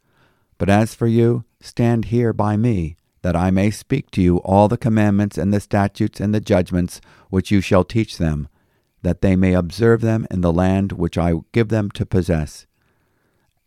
But 0.57 0.67
as 0.67 0.95
for 0.95 1.05
you, 1.05 1.43
stand 1.61 2.05
here 2.05 2.33
by 2.33 2.57
me, 2.57 2.97
that 3.21 3.35
I 3.35 3.51
may 3.51 3.69
speak 3.69 4.09
to 4.11 4.21
you 4.23 4.37
all 4.37 4.67
the 4.67 4.77
commandments 4.77 5.37
and 5.37 5.53
the 5.53 5.59
statutes 5.59 6.19
and 6.19 6.33
the 6.33 6.39
judgments 6.39 7.01
which 7.29 7.51
you 7.51 7.61
shall 7.61 7.83
teach 7.83 8.17
them, 8.17 8.47
that 9.03 9.21
they 9.21 9.35
may 9.35 9.53
observe 9.53 10.01
them 10.01 10.25
in 10.31 10.41
the 10.41 10.51
land 10.51 10.91
which 10.91 11.19
I 11.19 11.35
give 11.51 11.69
them 11.69 11.91
to 11.91 12.03
possess. 12.03 12.65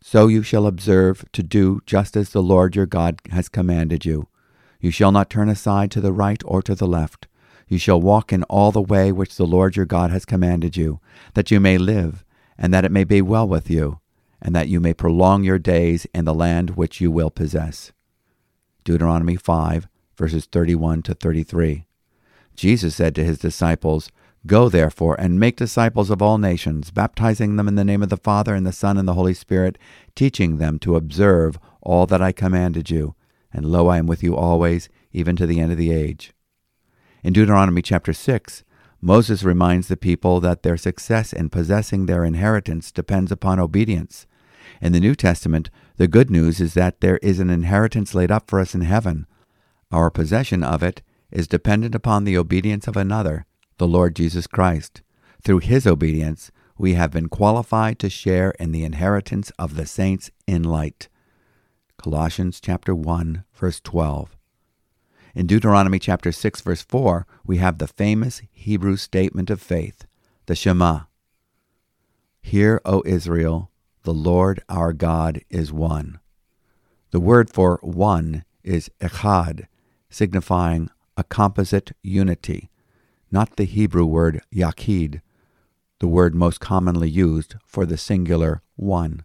So 0.05 0.27
you 0.27 0.43
shall 0.43 0.67
observe 0.67 1.25
to 1.33 1.45
do 1.45 1.81
just 1.87 2.17
as 2.17 2.31
the 2.31 2.43
Lord 2.43 2.75
your 2.75 2.87
God 2.87 3.21
has 3.31 3.49
commanded 3.49 4.05
you. 4.05 4.27
You 4.81 4.91
shall 4.91 5.13
not 5.13 5.31
turn 5.31 5.49
aside 5.49 5.93
to 5.93 6.01
the 6.01 6.13
right 6.13 6.43
or 6.45 6.61
to 6.63 6.75
the 6.75 6.89
left. 6.89 7.29
You 7.69 7.79
shall 7.79 8.01
walk 8.01 8.33
in 8.33 8.43
all 8.45 8.73
the 8.73 8.83
way 8.83 9.13
which 9.13 9.37
the 9.37 9.47
Lord 9.47 9.77
your 9.77 9.87
God 9.87 10.11
has 10.11 10.25
commanded 10.25 10.77
you, 10.77 11.01
that 11.35 11.53
you 11.53 11.61
may 11.61 11.79
live, 11.79 12.25
and 12.59 12.75
that 12.75 12.85
it 12.85 12.91
may 12.91 13.05
be 13.05 13.23
well 13.23 13.47
with 13.47 13.71
you, 13.71 14.01
and 14.43 14.57
that 14.57 14.67
you 14.67 14.81
may 14.81 14.93
prolong 14.93 15.45
your 15.45 15.61
days 15.61 16.05
in 16.13 16.25
the 16.25 16.35
land 16.35 16.71
which 16.71 17.01
you 17.01 17.13
will 17.13 17.31
possess. 17.31 17.93
Deuteronomy 18.83 19.37
5, 19.37 19.87
verses 20.19 20.47
31 20.47 21.03
to 21.03 21.15
33. 21.15 21.87
Jesus 22.57 22.97
said 22.97 23.15
to 23.15 23.25
his 23.25 23.39
disciples, 23.39 24.11
Go 24.47 24.69
therefore 24.69 25.15
and 25.21 25.39
make 25.39 25.57
disciples 25.57 26.11
of 26.11 26.21
all 26.21 26.39
nations, 26.39 26.91
baptizing 26.91 27.57
them 27.57 27.69
in 27.69 27.77
the 27.77 27.85
name 27.85 28.03
of 28.03 28.09
the 28.09 28.17
Father 28.17 28.55
and 28.55 28.67
the 28.67 28.73
Son 28.73 28.99
and 28.99 29.07
the 29.07 29.15
Holy 29.15 29.35
Spirit, 29.35 29.79
teaching 30.15 30.59
them 30.59 30.79
to 30.81 30.97
observe 30.97 31.59
all 31.81 32.07
that 32.07 32.23
I 32.23 32.33
commanded 32.33 32.91
you 32.91 33.15
and 33.53 33.67
lo, 33.67 33.89
I 33.89 33.99
am 33.99 34.07
with 34.07 34.23
you 34.23 34.35
always, 34.37 34.89
even 35.13 35.37
to 35.37 35.47
the 35.47 35.61
end 35.61 35.73
of 35.73 35.79
the 35.79 35.93
age. 35.93 36.33
In 37.23 37.33
Deuteronomy 37.33 37.83
chapter 37.83 38.13
6, 38.13 38.65
Moses 39.01 39.43
reminds 39.43 39.89
the 39.89 39.97
people 39.97 40.41
that 40.41 40.63
their 40.63 40.77
success 40.77 41.33
in 41.33 41.51
possessing 41.51 42.07
their 42.07 42.25
inheritance 42.25 42.91
depends 42.91 43.31
upon 43.31 43.61
obedience. 43.61 44.27
In 44.81 44.93
the 44.93 45.01
New 45.01 45.15
Testament, 45.15 45.71
the 45.97 46.09
good 46.09 46.31
news 46.31 46.61
is 46.61 46.75
that 46.75 47.01
there 47.01 47.19
is 47.19 47.41
an 47.41 47.51
inheritance 47.51 48.15
laid 48.15 48.31
up 48.31 48.49
for 48.49 48.61
us 48.61 48.75
in 48.75 48.83
heaven. 48.83 49.27
Our 49.91 50.11
possession 50.11 50.63
of 50.63 50.83
it 50.83 51.03
is 51.31 51.49
dependent 51.49 51.95
upon 51.95 52.25
the 52.25 52.39
obedience 52.39 52.87
of 52.89 52.97
another, 52.97 53.45
the 53.79 53.87
Lord 53.87 54.17
Jesus 54.17 54.47
Christ. 54.47 55.03
Through 55.43 55.61
his 55.61 55.87
obedience, 55.87 56.51
we 56.79 56.95
have 56.95 57.11
been 57.11 57.29
qualified 57.29 57.99
to 58.01 58.11
share 58.11 58.51
in 58.59 58.73
the 58.73 58.85
inheritance 58.85 59.51
of 59.59 59.77
the 59.77 59.87
saints 59.87 60.31
in 60.47 60.63
light. 60.63 61.09
Colossians 61.97 62.61
chapter 62.61 62.95
1 62.95 63.45
verse 63.55 63.81
12. 63.81 64.37
In 65.35 65.47
Deuteronomy 65.47 65.99
chapter 65.99 66.33
6 66.33 66.61
verse 66.61 66.83
4, 66.83 67.27
we 67.47 67.59
have 67.59 67.79
the 67.79 67.87
famous 67.87 68.43
Hebrew 68.51 68.97
statement 68.97 69.51
of 69.51 69.63
faith, 69.63 70.07
the 70.47 70.55
Shema. 70.55 71.03
Hear, 72.43 72.81
O 72.85 73.03
Israel, 73.07 73.71
the 74.03 74.13
Lord 74.13 74.63
our 74.69 74.93
God 74.93 75.43
is 75.49 75.73
one. 75.73 76.19
The 77.13 77.21
word 77.21 77.51
for 77.51 77.79
one 77.83 78.45
is 78.65 78.91
echad, 79.01 79.67
signifying 80.11 80.91
a 81.17 81.23
composite 81.23 81.93
unity, 82.03 82.71
not 83.33 83.57
the 83.57 83.65
Hebrew 83.65 84.05
word 84.05 84.43
yachid, 84.55 85.23
the 85.99 86.09
word 86.09 86.35
most 86.35 86.61
commonly 86.61 87.09
used 87.09 87.55
for 87.65 87.87
the 87.87 87.97
singular 87.97 88.63
one. 88.77 89.25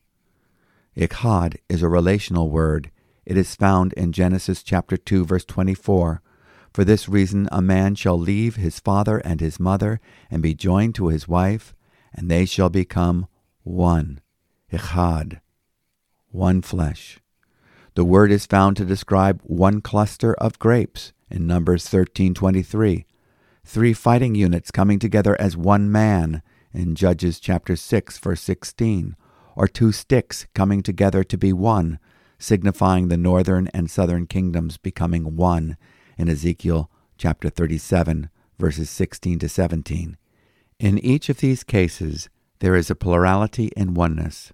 Echad 0.96 1.58
is 1.68 1.84
a 1.84 1.90
relational 1.90 2.50
word. 2.50 2.90
It 3.26 3.38
is 3.38 3.56
found 3.56 3.94
in 3.94 4.14
Genesis 4.14 4.64
chapter 4.64 4.96
2 4.96 5.26
verse 5.26 5.46
24. 5.46 6.22
For 6.74 6.84
this 6.84 7.10
reason 7.10 7.50
a 7.52 7.62
man 7.62 7.96
shall 7.96 8.18
leave 8.18 8.56
his 8.56 8.80
father 8.80 9.18
and 9.18 9.42
his 9.42 9.60
mother 9.60 10.00
and 10.32 10.42
be 10.42 10.54
joined 10.54 10.96
to 10.96 11.08
his 11.08 11.28
wife, 11.28 11.76
and 12.14 12.32
they 12.32 12.46
shall 12.46 12.70
become 12.70 13.28
one, 13.64 14.22
echad, 14.72 15.42
one 16.30 16.62
flesh. 16.62 17.20
The 17.96 18.06
word 18.06 18.32
is 18.32 18.46
found 18.46 18.78
to 18.78 18.86
describe 18.86 19.42
one 19.44 19.82
cluster 19.82 20.36
of 20.36 20.60
grapes 20.60 21.14
in 21.30 21.48
Numbers 21.48 21.88
13:23, 21.88 23.06
three 23.68 23.92
fighting 23.92 24.34
units 24.34 24.72
coming 24.72 24.98
together 24.98 25.40
as 25.42 25.58
one 25.58 25.92
man 25.92 26.42
in 26.74 26.96
Judges 26.96 27.38
chapter 27.38 27.76
6 27.76 28.18
verse 28.18 28.42
16, 28.42 29.16
or 29.58 29.68
two 29.68 29.92
sticks 29.92 30.48
coming 30.56 30.82
together 30.82 31.22
to 31.26 31.38
be 31.38 31.52
one, 31.52 32.00
signifying 32.40 33.10
the 33.10 33.18
northern 33.18 33.68
and 33.74 33.92
southern 33.92 34.26
kingdoms 34.26 34.78
becoming 34.78 35.36
one 35.36 35.76
in 36.18 36.30
Ezekiel 36.30 36.90
chapter 37.18 37.50
37 37.50 38.30
verses 38.58 38.90
16 38.90 39.40
to 39.40 39.50
17. 39.50 40.18
In 40.80 40.98
each 41.00 41.28
of 41.28 41.40
these 41.40 41.66
cases, 41.66 42.30
there 42.60 42.76
is 42.76 42.90
a 42.90 42.96
plurality 42.96 43.70
in 43.76 43.94
oneness. 43.94 44.54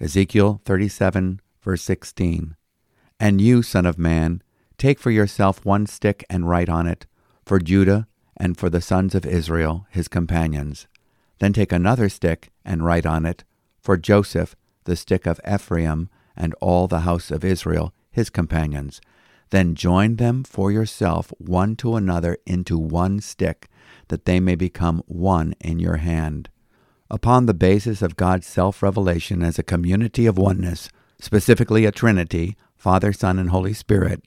Ezekiel 0.00 0.60
37 0.64 1.40
verse 1.62 1.82
16. 1.82 2.56
And 3.20 3.40
you, 3.40 3.62
Son 3.62 3.86
of 3.86 3.96
Man, 3.96 4.42
take 4.76 4.98
for 4.98 5.12
yourself 5.12 5.64
one 5.64 5.86
stick 5.86 6.24
and 6.28 6.48
write 6.48 6.68
on 6.68 6.88
it, 6.88 7.06
for 7.44 7.58
Judah 7.58 8.06
and 8.36 8.56
for 8.56 8.70
the 8.70 8.80
sons 8.80 9.14
of 9.14 9.26
Israel, 9.26 9.86
his 9.90 10.08
companions. 10.08 10.86
Then 11.38 11.52
take 11.52 11.72
another 11.72 12.08
stick 12.08 12.50
and 12.64 12.84
write 12.84 13.06
on 13.06 13.26
it, 13.26 13.44
for 13.80 13.96
Joseph, 13.96 14.54
the 14.84 14.96
stick 14.96 15.26
of 15.26 15.40
Ephraim, 15.46 16.08
and 16.36 16.54
all 16.60 16.88
the 16.88 17.00
house 17.00 17.30
of 17.30 17.44
Israel, 17.44 17.92
his 18.10 18.30
companions. 18.30 19.00
Then 19.50 19.74
join 19.74 20.16
them 20.16 20.44
for 20.44 20.72
yourself 20.72 21.32
one 21.38 21.76
to 21.76 21.96
another 21.96 22.38
into 22.46 22.78
one 22.78 23.20
stick, 23.20 23.68
that 24.08 24.24
they 24.24 24.40
may 24.40 24.54
become 24.54 25.02
one 25.06 25.54
in 25.60 25.78
your 25.78 25.96
hand. 25.96 26.48
Upon 27.10 27.44
the 27.44 27.54
basis 27.54 28.00
of 28.00 28.16
God's 28.16 28.46
self 28.46 28.82
revelation 28.82 29.42
as 29.42 29.58
a 29.58 29.62
community 29.62 30.24
of 30.26 30.38
oneness, 30.38 30.88
specifically 31.20 31.84
a 31.84 31.92
Trinity, 31.92 32.56
Father, 32.76 33.12
Son, 33.12 33.38
and 33.38 33.50
Holy 33.50 33.74
Spirit, 33.74 34.22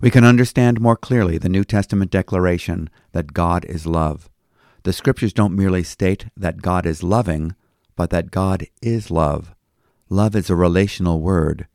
we 0.00 0.10
can 0.10 0.24
understand 0.24 0.80
more 0.80 0.96
clearly 0.96 1.38
the 1.38 1.48
New 1.48 1.64
Testament 1.64 2.10
declaration 2.10 2.90
that 3.12 3.32
God 3.32 3.64
is 3.64 3.86
love. 3.86 4.28
The 4.82 4.92
Scriptures 4.92 5.32
don't 5.32 5.56
merely 5.56 5.82
state 5.82 6.26
that 6.36 6.62
God 6.62 6.86
is 6.86 7.02
loving, 7.02 7.54
but 7.96 8.10
that 8.10 8.30
God 8.30 8.66
is 8.82 9.10
love. 9.10 9.54
Love 10.08 10.36
is 10.36 10.50
a 10.50 10.54
relational 10.54 11.20
word. 11.20 11.66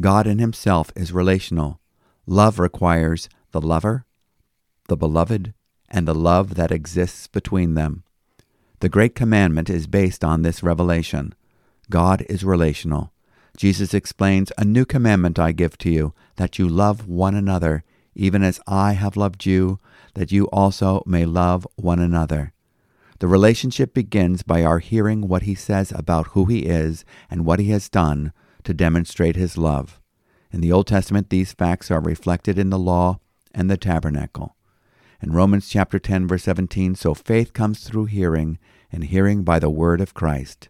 God 0.00 0.26
in 0.26 0.38
Himself 0.38 0.90
is 0.96 1.12
relational. 1.12 1.80
Love 2.26 2.58
requires 2.58 3.28
the 3.52 3.60
lover, 3.60 4.04
the 4.88 4.96
beloved, 4.96 5.54
and 5.88 6.08
the 6.08 6.14
love 6.14 6.54
that 6.56 6.72
exists 6.72 7.26
between 7.26 7.74
them. 7.74 8.02
The 8.80 8.88
Great 8.88 9.14
Commandment 9.14 9.70
is 9.70 9.86
based 9.86 10.24
on 10.24 10.42
this 10.42 10.62
revelation. 10.62 11.34
God 11.88 12.26
is 12.28 12.44
relational. 12.44 13.12
Jesus 13.56 13.94
explains, 13.94 14.52
A 14.58 14.64
new 14.64 14.84
commandment 14.84 15.38
I 15.38 15.52
give 15.52 15.78
to 15.78 15.90
you, 15.90 16.14
that 16.36 16.58
you 16.58 16.68
love 16.68 17.08
one 17.08 17.34
another, 17.34 17.84
even 18.14 18.42
as 18.42 18.60
I 18.66 18.92
have 18.92 19.16
loved 19.16 19.46
you, 19.46 19.80
that 20.14 20.30
you 20.32 20.44
also 20.46 21.02
may 21.06 21.24
love 21.24 21.66
one 21.76 21.98
another. 21.98 22.52
The 23.18 23.28
relationship 23.28 23.94
begins 23.94 24.42
by 24.42 24.62
our 24.62 24.78
hearing 24.78 25.26
what 25.26 25.42
he 25.42 25.54
says 25.54 25.90
about 25.92 26.28
who 26.28 26.44
he 26.44 26.60
is 26.60 27.04
and 27.30 27.46
what 27.46 27.58
he 27.58 27.70
has 27.70 27.88
done 27.88 28.32
to 28.64 28.74
demonstrate 28.74 29.36
his 29.36 29.56
love. 29.56 30.00
In 30.52 30.60
the 30.60 30.72
Old 30.72 30.86
Testament, 30.86 31.30
these 31.30 31.52
facts 31.52 31.90
are 31.90 32.00
reflected 32.00 32.58
in 32.58 32.70
the 32.70 32.78
law 32.78 33.20
and 33.54 33.70
the 33.70 33.78
tabernacle. 33.78 34.54
In 35.22 35.32
Romans 35.32 35.68
chapter 35.68 35.98
10 35.98 36.28
verse 36.28 36.42
17, 36.42 36.94
so 36.94 37.14
faith 37.14 37.54
comes 37.54 37.84
through 37.84 38.04
hearing, 38.06 38.58
and 38.92 39.04
hearing 39.04 39.44
by 39.44 39.58
the 39.58 39.70
word 39.70 40.00
of 40.02 40.14
Christ. 40.14 40.68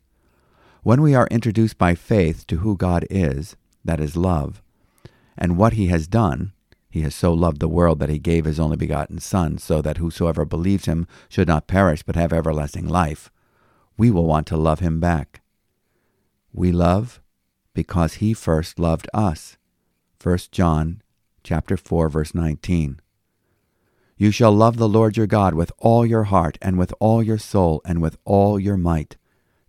When 0.86 1.02
we 1.02 1.16
are 1.16 1.26
introduced 1.32 1.78
by 1.78 1.96
faith 1.96 2.46
to 2.46 2.58
who 2.58 2.76
God 2.76 3.08
is, 3.10 3.56
that 3.84 3.98
is 3.98 4.16
love, 4.16 4.62
and 5.36 5.56
what 5.56 5.72
he 5.72 5.88
has 5.88 6.06
done, 6.06 6.52
he 6.88 7.00
has 7.00 7.12
so 7.12 7.32
loved 7.32 7.58
the 7.58 7.66
world 7.66 7.98
that 7.98 8.08
he 8.08 8.20
gave 8.20 8.44
his 8.44 8.60
only 8.60 8.76
begotten 8.76 9.18
Son, 9.18 9.58
so 9.58 9.82
that 9.82 9.96
whosoever 9.96 10.44
believes 10.44 10.84
him 10.84 11.08
should 11.28 11.48
not 11.48 11.66
perish 11.66 12.04
but 12.04 12.14
have 12.14 12.32
everlasting 12.32 12.86
life, 12.86 13.32
we 13.96 14.12
will 14.12 14.26
want 14.26 14.46
to 14.46 14.56
love 14.56 14.78
him 14.78 15.00
back. 15.00 15.40
We 16.52 16.70
love 16.70 17.20
because 17.74 18.22
he 18.22 18.32
first 18.32 18.78
loved 18.78 19.08
us. 19.12 19.56
1 20.22 20.38
John 20.52 21.02
chapter 21.42 21.76
4 21.76 22.08
verse 22.08 22.32
19. 22.32 23.00
You 24.16 24.30
shall 24.30 24.52
love 24.52 24.76
the 24.76 24.88
Lord 24.88 25.16
your 25.16 25.26
God 25.26 25.52
with 25.52 25.72
all 25.78 26.06
your 26.06 26.24
heart 26.30 26.58
and 26.62 26.78
with 26.78 26.94
all 27.00 27.24
your 27.24 27.38
soul 27.38 27.82
and 27.84 28.00
with 28.00 28.16
all 28.24 28.60
your 28.60 28.76
might. 28.76 29.16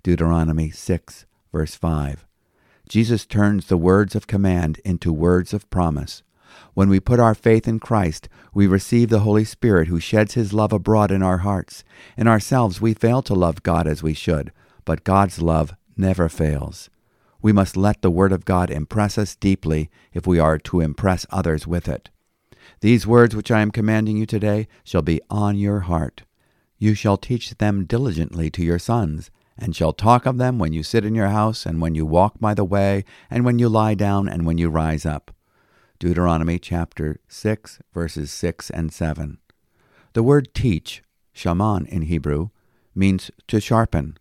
Deuteronomy 0.08 0.70
6, 0.70 1.26
verse 1.52 1.76
5. 1.76 2.26
Jesus 2.88 3.26
turns 3.26 3.66
the 3.66 3.76
words 3.76 4.16
of 4.16 4.26
command 4.26 4.80
into 4.86 5.12
words 5.12 5.54
of 5.54 5.70
promise. 5.70 6.24
When 6.74 6.88
we 6.88 7.02
put 7.02 7.20
our 7.20 7.36
faith 7.36 7.68
in 7.68 7.82
Christ, 7.82 8.30
we 8.54 8.68
receive 8.68 9.10
the 9.10 9.20
Holy 9.20 9.44
Spirit 9.44 9.90
who 9.90 10.00
sheds 10.00 10.36
his 10.36 10.54
love 10.54 10.72
abroad 10.72 11.12
in 11.12 11.22
our 11.22 11.40
hearts. 11.40 11.84
In 12.16 12.26
ourselves, 12.26 12.80
we 12.80 12.94
fail 12.94 13.22
to 13.24 13.34
love 13.34 13.64
God 13.64 13.86
as 13.86 14.02
we 14.02 14.14
should, 14.14 14.54
but 14.86 15.04
God's 15.04 15.42
love 15.42 15.76
never 15.98 16.30
fails. 16.30 16.90
We 17.42 17.52
must 17.52 17.76
let 17.76 18.02
the 18.02 18.10
Word 18.10 18.32
of 18.32 18.46
God 18.46 18.72
impress 18.72 19.18
us 19.18 19.36
deeply 19.36 19.90
if 20.14 20.26
we 20.26 20.40
are 20.40 20.58
to 20.58 20.80
impress 20.80 21.26
others 21.32 21.68
with 21.68 21.90
it. 21.90 22.10
These 22.80 23.06
words 23.06 23.36
which 23.36 23.52
I 23.52 23.60
am 23.60 23.72
commanding 23.72 24.16
you 24.16 24.26
today 24.26 24.70
shall 24.86 25.02
be 25.02 25.20
on 25.30 25.58
your 25.58 25.82
heart. 25.82 26.24
You 26.78 26.94
shall 26.94 27.18
teach 27.18 27.56
them 27.58 27.84
diligently 27.84 28.50
to 28.52 28.64
your 28.64 28.80
sons 28.80 29.32
and 29.58 29.76
shall 29.76 29.94
talk 29.94 30.26
of 30.26 30.38
them 30.38 30.60
when 30.60 30.74
you 30.74 30.84
sit 30.84 31.06
in 31.06 31.16
your 31.16 31.30
house, 31.30 31.66
and 31.66 31.82
when 31.82 31.96
you 31.96 32.06
walk 32.06 32.40
by 32.40 32.54
the 32.54 32.66
way, 32.66 33.04
and 33.30 33.44
when 33.44 33.60
you 33.60 33.70
lie 33.70 33.94
down, 33.94 34.28
and 34.28 34.46
when 34.46 34.58
you 34.58 34.70
rise 34.70 35.06
up. 35.06 35.32
Deuteronomy 36.00 36.60
chapter 36.60 37.20
6, 37.28 37.80
verses 37.94 38.32
6 38.32 38.70
and 38.70 38.94
7. 38.94 39.40
The 40.14 40.24
word 40.24 40.54
teach, 40.54 41.04
shanan 41.36 41.88
in 41.88 42.04
Hebrew, 42.04 42.50
means 42.94 43.32
to 43.48 43.60
sharpen. 43.60 44.18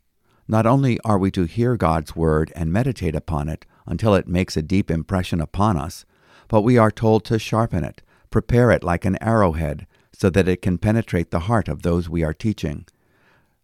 Not 0.48 0.66
only 0.66 0.98
are 1.00 1.18
we 1.18 1.30
to 1.32 1.44
hear 1.44 1.76
God's 1.76 2.14
word 2.14 2.52
and 2.54 2.72
meditate 2.72 3.14
upon 3.14 3.48
it 3.48 3.66
until 3.86 4.14
it 4.14 4.28
makes 4.28 4.56
a 4.56 4.62
deep 4.62 4.90
impression 4.90 5.40
upon 5.40 5.76
us, 5.76 6.04
but 6.48 6.62
we 6.62 6.78
are 6.78 6.90
told 6.90 7.24
to 7.26 7.38
sharpen 7.38 7.84
it, 7.84 8.02
prepare 8.30 8.70
it 8.70 8.84
like 8.84 9.04
an 9.04 9.20
arrowhead, 9.22 9.86
so 10.12 10.30
that 10.30 10.48
it 10.48 10.62
can 10.62 10.78
penetrate 10.78 11.30
the 11.30 11.40
heart 11.40 11.68
of 11.68 11.82
those 11.82 12.08
we 12.08 12.22
are 12.22 12.32
teaching. 12.32 12.86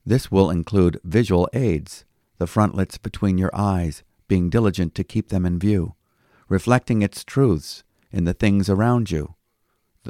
This 0.04 0.30
will 0.30 0.50
include 0.50 1.00
visual 1.04 1.48
aids, 1.52 2.04
the 2.38 2.46
frontlets 2.46 2.98
between 2.98 3.38
your 3.38 3.54
eyes, 3.54 4.02
being 4.26 4.50
diligent 4.50 4.94
to 4.96 5.04
keep 5.04 5.28
them 5.28 5.46
in 5.46 5.58
view, 5.58 5.94
reflecting 6.48 7.02
its 7.02 7.22
truths 7.22 7.84
in 8.10 8.24
the 8.24 8.34
things 8.34 8.68
around 8.68 9.10
you, 9.10 9.34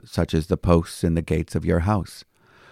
such 0.04 0.32
as 0.32 0.46
the 0.46 0.56
posts 0.56 1.04
in 1.04 1.14
the 1.14 1.22
gates 1.22 1.54
of 1.54 1.64
your 1.64 1.80
house. 1.80 2.24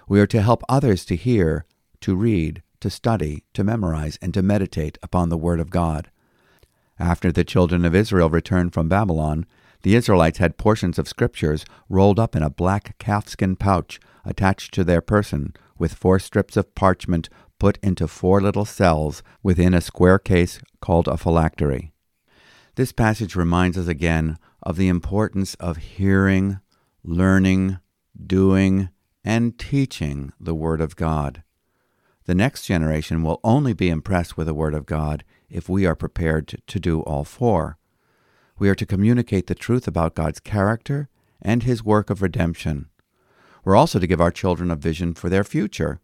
We 0.08 0.20
are 0.20 0.26
to 0.28 0.42
help 0.42 0.62
others 0.68 1.04
to 1.06 1.16
hear, 1.16 1.66
to 2.00 2.16
read, 2.16 2.62
to 2.80 2.88
study, 2.88 3.44
to 3.52 3.62
memorize, 3.62 4.18
and 4.22 4.32
to 4.32 4.42
meditate 4.42 4.98
upon 5.02 5.28
the 5.28 5.36
Word 5.36 5.60
of 5.60 5.70
God. 5.70 6.10
After 6.98 7.30
the 7.30 7.44
children 7.44 7.84
of 7.84 7.94
Israel 7.94 8.30
returned 8.30 8.72
from 8.72 8.88
Babylon, 8.88 9.46
the 9.82 9.94
Israelites 9.94 10.38
had 10.38 10.58
portions 10.58 10.98
of 10.98 11.08
scriptures 11.08 11.64
rolled 11.88 12.18
up 12.18 12.34
in 12.34 12.42
a 12.42 12.50
black 12.50 12.98
calfskin 12.98 13.56
pouch 13.56 14.00
attached 14.24 14.72
to 14.74 14.84
their 14.84 15.00
person 15.00 15.54
with 15.80 15.94
four 15.94 16.18
strips 16.18 16.56
of 16.56 16.74
parchment 16.76 17.28
put 17.58 17.78
into 17.82 18.06
four 18.06 18.40
little 18.40 18.64
cells 18.64 19.22
within 19.42 19.74
a 19.74 19.80
square 19.80 20.18
case 20.18 20.60
called 20.80 21.08
a 21.08 21.16
phylactery. 21.16 21.92
This 22.76 22.92
passage 22.92 23.34
reminds 23.34 23.76
us 23.76 23.88
again 23.88 24.38
of 24.62 24.76
the 24.76 24.88
importance 24.88 25.54
of 25.54 25.78
hearing, 25.78 26.60
learning, 27.02 27.78
doing, 28.26 28.90
and 29.24 29.58
teaching 29.58 30.32
the 30.38 30.54
Word 30.54 30.80
of 30.80 30.96
God. 30.96 31.42
The 32.26 32.34
next 32.34 32.66
generation 32.66 33.22
will 33.22 33.40
only 33.42 33.72
be 33.72 33.88
impressed 33.88 34.36
with 34.36 34.46
the 34.46 34.54
Word 34.54 34.74
of 34.74 34.86
God 34.86 35.24
if 35.48 35.68
we 35.68 35.86
are 35.86 35.96
prepared 35.96 36.62
to 36.66 36.78
do 36.78 37.00
all 37.00 37.24
four. 37.24 37.78
We 38.58 38.68
are 38.68 38.74
to 38.74 38.86
communicate 38.86 39.46
the 39.46 39.54
truth 39.54 39.88
about 39.88 40.14
God's 40.14 40.40
character 40.40 41.08
and 41.42 41.62
His 41.62 41.82
work 41.82 42.10
of 42.10 42.22
redemption. 42.22 42.90
We're 43.64 43.76
also 43.76 43.98
to 43.98 44.06
give 44.06 44.20
our 44.20 44.30
children 44.30 44.70
a 44.70 44.76
vision 44.76 45.14
for 45.14 45.28
their 45.28 45.44
future. 45.44 46.00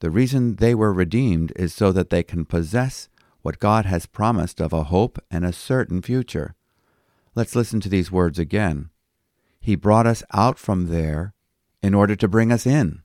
The 0.00 0.10
reason 0.10 0.56
they 0.56 0.74
were 0.74 0.92
redeemed 0.92 1.52
is 1.56 1.74
so 1.74 1.92
that 1.92 2.10
they 2.10 2.22
can 2.22 2.44
possess 2.44 3.08
what 3.42 3.58
God 3.58 3.86
has 3.86 4.06
promised 4.06 4.60
of 4.60 4.72
a 4.72 4.84
hope 4.84 5.18
and 5.30 5.44
a 5.44 5.52
certain 5.52 6.02
future. 6.02 6.54
Let's 7.34 7.54
listen 7.54 7.80
to 7.80 7.88
these 7.88 8.10
words 8.10 8.38
again. 8.38 8.90
He 9.60 9.74
brought 9.74 10.06
us 10.06 10.22
out 10.32 10.58
from 10.58 10.88
there 10.88 11.34
in 11.82 11.94
order 11.94 12.16
to 12.16 12.28
bring 12.28 12.50
us 12.50 12.66
in, 12.66 13.02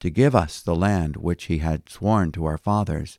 to 0.00 0.10
give 0.10 0.34
us 0.34 0.60
the 0.60 0.76
land 0.76 1.16
which 1.16 1.44
he 1.44 1.58
had 1.58 1.88
sworn 1.88 2.32
to 2.32 2.44
our 2.44 2.58
fathers. 2.58 3.18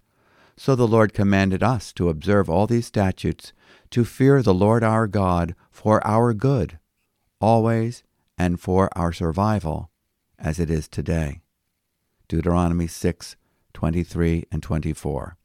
So 0.56 0.76
the 0.76 0.88
Lord 0.88 1.14
commanded 1.14 1.62
us 1.62 1.92
to 1.94 2.10
observe 2.10 2.50
all 2.50 2.66
these 2.66 2.86
statutes, 2.86 3.54
to 3.92 4.06
fear 4.06 4.42
the 4.42 4.54
Lord 4.54 4.84
our 4.84 5.08
God 5.08 5.56
for 5.72 6.06
our 6.06 6.34
good, 6.34 6.80
always 7.40 8.04
and 8.38 8.60
for 8.60 8.90
our 8.98 9.12
survival 9.12 9.90
as 10.38 10.60
it 10.60 10.70
is 10.70 10.88
today. 10.88 11.42
Deuteronomy 12.28 12.88
6 12.88 13.36
23 13.74 14.46
and 14.52 14.64
24. 14.64 15.38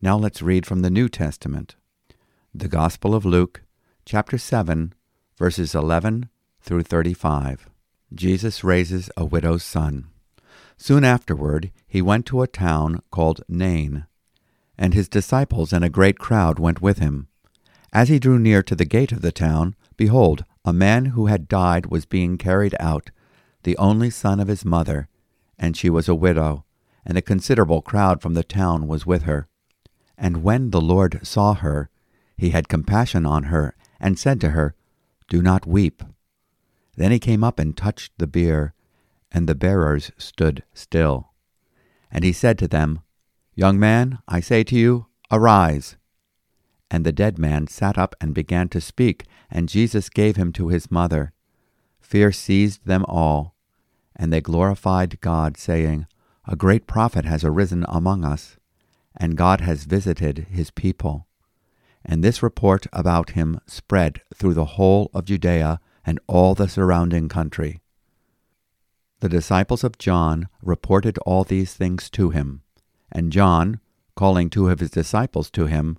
Now 0.00 0.16
let's 0.16 0.40
read 0.40 0.64
from 0.64 0.80
the 0.80 0.90
New 0.90 1.08
Testament. 1.08 1.76
The 2.54 2.68
Gospel 2.68 3.14
of 3.14 3.26
Luke, 3.26 3.62
chapter 4.06 4.38
7, 4.38 4.94
verses 5.36 5.74
11 5.74 6.30
through 6.62 6.82
35. 6.82 7.68
Jesus 8.14 8.64
raises 8.64 9.10
a 9.16 9.24
widow's 9.24 9.62
son. 9.62 10.06
Soon 10.78 11.04
afterward, 11.04 11.70
he 11.86 12.00
went 12.00 12.24
to 12.26 12.42
a 12.42 12.46
town 12.46 13.02
called 13.10 13.42
Nain, 13.48 14.06
and 14.78 14.94
his 14.94 15.08
disciples 15.08 15.72
and 15.72 15.84
a 15.84 15.90
great 15.90 16.18
crowd 16.18 16.58
went 16.58 16.80
with 16.80 16.98
him. 16.98 17.28
As 17.92 18.08
he 18.08 18.18
drew 18.18 18.38
near 18.38 18.62
to 18.62 18.74
the 18.74 18.84
gate 18.84 19.12
of 19.12 19.22
the 19.22 19.32
town, 19.32 19.74
behold, 19.96 20.44
a 20.66 20.72
man 20.72 21.06
who 21.06 21.26
had 21.26 21.48
died 21.48 21.86
was 21.86 22.04
being 22.04 22.36
carried 22.36 22.74
out, 22.80 23.10
the 23.62 23.78
only 23.78 24.10
son 24.10 24.40
of 24.40 24.48
his 24.48 24.64
mother, 24.64 25.08
and 25.56 25.76
she 25.76 25.88
was 25.88 26.08
a 26.08 26.14
widow, 26.14 26.64
and 27.06 27.16
a 27.16 27.22
considerable 27.22 27.80
crowd 27.80 28.20
from 28.20 28.34
the 28.34 28.42
town 28.42 28.88
was 28.88 29.06
with 29.06 29.22
her. 29.22 29.46
And 30.18 30.42
when 30.42 30.70
the 30.70 30.80
Lord 30.80 31.24
saw 31.24 31.54
her, 31.54 31.88
he 32.36 32.50
had 32.50 32.68
compassion 32.68 33.24
on 33.24 33.44
her, 33.44 33.76
and 34.00 34.18
said 34.18 34.40
to 34.40 34.50
her, 34.50 34.74
Do 35.28 35.40
not 35.40 35.66
weep. 35.66 36.02
Then 36.96 37.12
he 37.12 37.20
came 37.20 37.44
up 37.44 37.60
and 37.60 37.76
touched 37.76 38.12
the 38.18 38.26
bier, 38.26 38.74
and 39.30 39.48
the 39.48 39.54
bearers 39.54 40.10
stood 40.18 40.64
still. 40.74 41.30
And 42.10 42.24
he 42.24 42.32
said 42.32 42.58
to 42.58 42.68
them, 42.68 43.00
Young 43.54 43.78
man, 43.78 44.18
I 44.26 44.40
say 44.40 44.64
to 44.64 44.76
you, 44.76 45.06
arise. 45.30 45.96
And 46.90 47.04
the 47.04 47.12
dead 47.12 47.38
man 47.38 47.66
sat 47.66 47.98
up 47.98 48.14
and 48.20 48.34
began 48.34 48.68
to 48.70 48.80
speak, 48.80 49.24
and 49.50 49.68
Jesus 49.68 50.08
gave 50.08 50.36
him 50.36 50.52
to 50.52 50.68
his 50.68 50.90
mother. 50.90 51.32
Fear 52.00 52.32
seized 52.32 52.86
them 52.86 53.04
all, 53.08 53.54
and 54.14 54.32
they 54.32 54.40
glorified 54.40 55.20
God, 55.20 55.56
saying, 55.56 56.06
A 56.46 56.56
great 56.56 56.86
prophet 56.86 57.24
has 57.24 57.44
arisen 57.44 57.84
among 57.88 58.24
us, 58.24 58.56
and 59.16 59.36
God 59.36 59.60
has 59.60 59.84
visited 59.84 60.46
his 60.50 60.70
people. 60.70 61.26
And 62.04 62.22
this 62.22 62.42
report 62.42 62.86
about 62.92 63.30
him 63.30 63.60
spread 63.66 64.20
through 64.32 64.54
the 64.54 64.76
whole 64.76 65.10
of 65.12 65.24
Judea 65.24 65.80
and 66.04 66.20
all 66.28 66.54
the 66.54 66.68
surrounding 66.68 67.28
country. 67.28 67.80
The 69.20 69.28
disciples 69.28 69.82
of 69.82 69.98
John 69.98 70.48
reported 70.62 71.18
all 71.18 71.42
these 71.42 71.74
things 71.74 72.08
to 72.10 72.30
him, 72.30 72.62
and 73.10 73.32
John, 73.32 73.80
calling 74.14 74.48
two 74.48 74.68
of 74.68 74.78
his 74.78 74.90
disciples 74.90 75.50
to 75.50 75.66
him, 75.66 75.98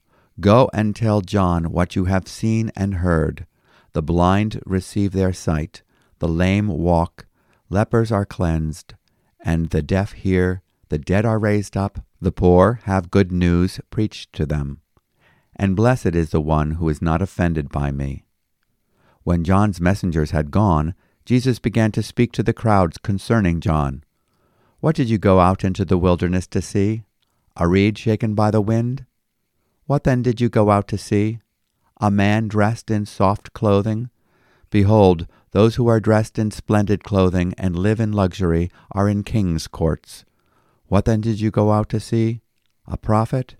Go 0.41 0.71
and 0.73 0.95
tell 0.95 1.21
John 1.21 1.65
what 1.65 1.95
you 1.95 2.05
have 2.05 2.27
seen 2.27 2.71
and 2.75 2.95
heard. 2.95 3.45
The 3.93 4.01
blind 4.01 4.59
receive 4.65 5.11
their 5.11 5.33
sight, 5.33 5.83
the 6.17 6.27
lame 6.27 6.67
walk, 6.67 7.27
lepers 7.69 8.11
are 8.11 8.25
cleansed, 8.25 8.95
and 9.39 9.69
the 9.69 9.83
deaf 9.83 10.13
hear, 10.13 10.63
the 10.89 10.97
dead 10.97 11.25
are 11.25 11.37
raised 11.37 11.77
up, 11.77 12.03
the 12.19 12.31
poor 12.31 12.79
have 12.85 13.11
good 13.11 13.31
news 13.31 13.79
preached 13.91 14.33
to 14.33 14.47
them. 14.47 14.81
And 15.55 15.75
blessed 15.75 16.15
is 16.15 16.31
the 16.31 16.41
one 16.41 16.71
who 16.71 16.89
is 16.89 17.03
not 17.03 17.21
offended 17.21 17.69
by 17.69 17.91
me. 17.91 18.25
When 19.23 19.43
John's 19.43 19.79
messengers 19.79 20.31
had 20.31 20.49
gone, 20.49 20.95
Jesus 21.23 21.59
began 21.59 21.91
to 21.91 22.01
speak 22.01 22.31
to 22.31 22.41
the 22.41 22.53
crowds 22.53 22.97
concerning 22.97 23.59
John. 23.59 24.03
What 24.79 24.95
did 24.95 25.07
you 25.07 25.19
go 25.19 25.39
out 25.39 25.63
into 25.63 25.85
the 25.85 25.99
wilderness 25.99 26.47
to 26.47 26.63
see? 26.63 27.03
A 27.55 27.67
reed 27.67 27.99
shaken 27.99 28.33
by 28.33 28.49
the 28.49 28.61
wind? 28.61 29.05
What 29.91 30.05
then 30.05 30.21
did 30.21 30.39
you 30.39 30.47
go 30.47 30.71
out 30.71 30.87
to 30.87 30.97
see? 30.97 31.39
A 31.99 32.09
man 32.09 32.47
dressed 32.47 32.89
in 32.89 33.05
soft 33.05 33.51
clothing? 33.51 34.09
Behold, 34.69 35.27
those 35.51 35.75
who 35.75 35.89
are 35.89 35.99
dressed 35.99 36.39
in 36.39 36.49
splendid 36.49 37.03
clothing 37.03 37.53
and 37.57 37.75
live 37.75 37.99
in 37.99 38.13
luxury 38.13 38.71
are 38.93 39.09
in 39.09 39.23
king's 39.23 39.67
courts. 39.67 40.23
What 40.87 41.03
then 41.03 41.19
did 41.19 41.41
you 41.41 41.51
go 41.51 41.73
out 41.73 41.89
to 41.89 41.99
see? 41.99 42.39
A 42.87 42.95
prophet? 42.95 43.57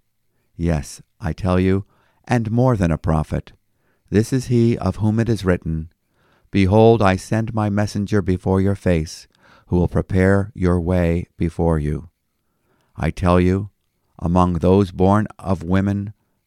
Yes, 0.55 1.01
I 1.19 1.33
tell 1.33 1.59
you, 1.59 1.83
and 2.25 2.49
more 2.49 2.77
than 2.77 2.91
a 2.91 2.97
prophet. 2.97 3.51
This 4.09 4.31
is 4.31 4.47
he 4.47 4.77
of 4.77 4.95
whom 4.95 5.19
it 5.19 5.27
is 5.27 5.43
written, 5.43 5.91
Behold, 6.49 7.01
I 7.01 7.17
send 7.17 7.53
my 7.53 7.69
messenger 7.69 8.21
before 8.21 8.61
your 8.61 8.75
face, 8.75 9.27
who 9.67 9.75
will 9.75 9.89
prepare 9.89 10.53
your 10.55 10.79
way 10.79 11.27
before 11.35 11.77
you. 11.77 12.09
I 12.95 13.11
tell 13.11 13.37
you, 13.37 13.69
among 14.17 14.59
those 14.59 14.91
born 14.91 15.27
of 15.37 15.61
women, 15.61 16.13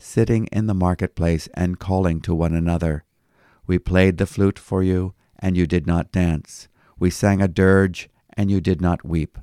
sitting 0.00 0.46
in 0.46 0.66
the 0.66 0.74
marketplace 0.74 1.48
and 1.54 1.78
calling 1.78 2.20
to 2.22 2.34
one 2.34 2.54
another. 2.54 3.04
We 3.66 3.78
played 3.78 4.18
the 4.18 4.26
flute 4.26 4.58
for 4.58 4.82
you, 4.82 5.14
and 5.38 5.56
you 5.56 5.66
did 5.66 5.86
not 5.86 6.10
dance. 6.10 6.68
We 6.98 7.10
sang 7.10 7.40
a 7.40 7.48
dirge, 7.48 8.08
and 8.36 8.50
you 8.50 8.60
did 8.60 8.80
not 8.80 9.04
weep. 9.04 9.38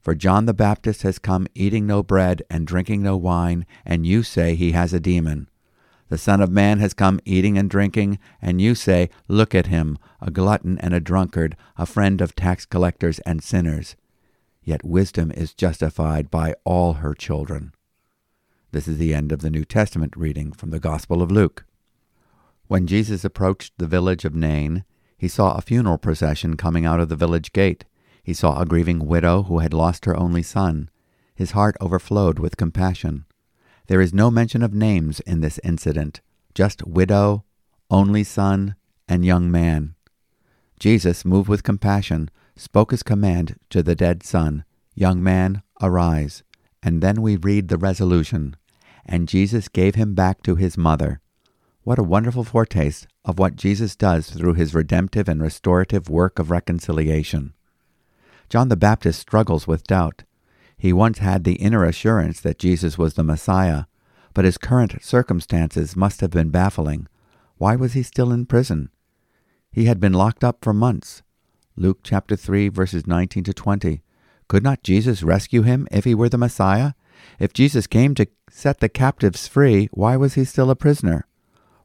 For 0.00 0.14
John 0.14 0.46
the 0.46 0.54
Baptist 0.54 1.02
has 1.02 1.18
come 1.18 1.46
eating 1.54 1.86
no 1.86 2.02
bread 2.02 2.42
and 2.50 2.66
drinking 2.66 3.02
no 3.02 3.16
wine, 3.16 3.64
and 3.86 4.04
you 4.04 4.22
say 4.22 4.54
he 4.54 4.72
has 4.72 4.92
a 4.92 5.00
demon. 5.00 5.48
The 6.08 6.18
Son 6.18 6.40
of 6.42 6.50
Man 6.50 6.80
has 6.80 6.92
come 6.92 7.20
eating 7.24 7.56
and 7.56 7.70
drinking, 7.70 8.18
and 8.42 8.60
you 8.60 8.74
say, 8.74 9.08
Look 9.28 9.54
at 9.54 9.68
him, 9.68 9.96
a 10.20 10.30
glutton 10.30 10.76
and 10.78 10.92
a 10.92 11.00
drunkard, 11.00 11.56
a 11.78 11.86
friend 11.86 12.20
of 12.20 12.34
tax 12.34 12.66
collectors 12.66 13.20
and 13.20 13.42
sinners. 13.42 13.96
Yet 14.62 14.84
wisdom 14.84 15.30
is 15.30 15.54
justified 15.54 16.30
by 16.30 16.54
all 16.64 16.94
her 16.94 17.14
children. 17.14 17.72
This 18.72 18.88
is 18.88 18.96
the 18.96 19.12
end 19.12 19.32
of 19.32 19.42
the 19.42 19.50
New 19.50 19.66
Testament 19.66 20.16
reading 20.16 20.50
from 20.50 20.70
the 20.70 20.80
Gospel 20.80 21.20
of 21.20 21.30
Luke. 21.30 21.66
When 22.68 22.86
Jesus 22.86 23.22
approached 23.22 23.74
the 23.76 23.86
village 23.86 24.24
of 24.24 24.34
Nain, 24.34 24.86
he 25.18 25.28
saw 25.28 25.54
a 25.54 25.60
funeral 25.60 25.98
procession 25.98 26.56
coming 26.56 26.86
out 26.86 26.98
of 26.98 27.10
the 27.10 27.16
village 27.16 27.52
gate. 27.52 27.84
He 28.22 28.32
saw 28.32 28.58
a 28.58 28.64
grieving 28.64 29.06
widow 29.06 29.42
who 29.42 29.58
had 29.58 29.74
lost 29.74 30.06
her 30.06 30.16
only 30.16 30.42
son. 30.42 30.88
His 31.34 31.50
heart 31.50 31.76
overflowed 31.82 32.38
with 32.38 32.56
compassion. 32.56 33.26
There 33.88 34.00
is 34.00 34.14
no 34.14 34.30
mention 34.30 34.62
of 34.62 34.72
names 34.72 35.20
in 35.20 35.42
this 35.42 35.60
incident, 35.62 36.22
just 36.54 36.82
widow, 36.86 37.44
only 37.90 38.24
son, 38.24 38.76
and 39.06 39.22
young 39.22 39.50
man. 39.50 39.96
Jesus, 40.80 41.26
moved 41.26 41.48
with 41.50 41.62
compassion, 41.62 42.30
spoke 42.56 42.90
his 42.90 43.02
command 43.02 43.56
to 43.68 43.82
the 43.82 43.94
dead 43.94 44.22
son, 44.22 44.64
Young 44.94 45.22
man, 45.22 45.60
arise. 45.82 46.42
And 46.82 47.02
then 47.02 47.20
we 47.20 47.36
read 47.36 47.68
the 47.68 47.76
resolution, 47.78 48.56
And 49.04 49.28
Jesus 49.28 49.68
gave 49.68 49.94
him 49.94 50.14
back 50.14 50.42
to 50.42 50.56
his 50.56 50.78
mother. 50.78 51.20
What 51.84 51.98
a 51.98 52.04
wonderful 52.04 52.44
foretaste 52.44 53.08
of 53.24 53.38
what 53.38 53.56
Jesus 53.56 53.96
does 53.96 54.30
through 54.30 54.54
his 54.54 54.74
redemptive 54.74 55.28
and 55.28 55.42
restorative 55.42 56.08
work 56.08 56.38
of 56.38 56.50
reconciliation. 56.50 57.54
John 58.48 58.68
the 58.68 58.76
Baptist 58.76 59.18
struggles 59.20 59.66
with 59.66 59.86
doubt. 59.86 60.24
He 60.76 60.92
once 60.92 61.18
had 61.18 61.44
the 61.44 61.54
inner 61.54 61.84
assurance 61.84 62.40
that 62.40 62.58
Jesus 62.58 62.98
was 62.98 63.14
the 63.14 63.24
Messiah, 63.24 63.84
but 64.34 64.44
his 64.44 64.58
current 64.58 65.02
circumstances 65.02 65.96
must 65.96 66.20
have 66.20 66.30
been 66.30 66.50
baffling. 66.50 67.08
Why 67.56 67.76
was 67.76 67.94
he 67.94 68.02
still 68.02 68.32
in 68.32 68.46
prison? 68.46 68.90
He 69.70 69.86
had 69.86 70.00
been 70.00 70.12
locked 70.12 70.44
up 70.44 70.58
for 70.62 70.72
months. 70.72 71.22
Luke 71.76 72.00
chapter 72.02 72.36
3 72.36 72.68
verses 72.68 73.06
19 73.06 73.44
to 73.44 73.54
20. 73.54 74.02
Could 74.48 74.62
not 74.62 74.82
Jesus 74.82 75.22
rescue 75.22 75.62
him 75.62 75.88
if 75.90 76.04
he 76.04 76.14
were 76.14 76.28
the 76.28 76.38
Messiah? 76.38 76.92
If 77.38 77.52
Jesus 77.52 77.86
came 77.86 78.14
to 78.14 78.26
set 78.50 78.80
the 78.80 78.88
captives 78.88 79.48
free, 79.48 79.88
why 79.92 80.16
was 80.16 80.34
he 80.34 80.44
still 80.44 80.70
a 80.70 80.76
prisoner? 80.76 81.26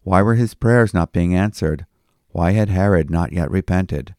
Why 0.04 0.22
were 0.22 0.36
his 0.36 0.54
prayers 0.54 0.94
not 0.94 1.12
being 1.12 1.36
answered? 1.36 1.86
Why 2.30 2.52
had 2.52 2.70
Herod 2.70 3.10
not 3.10 3.34
yet 3.34 3.50
repented? 3.52 4.16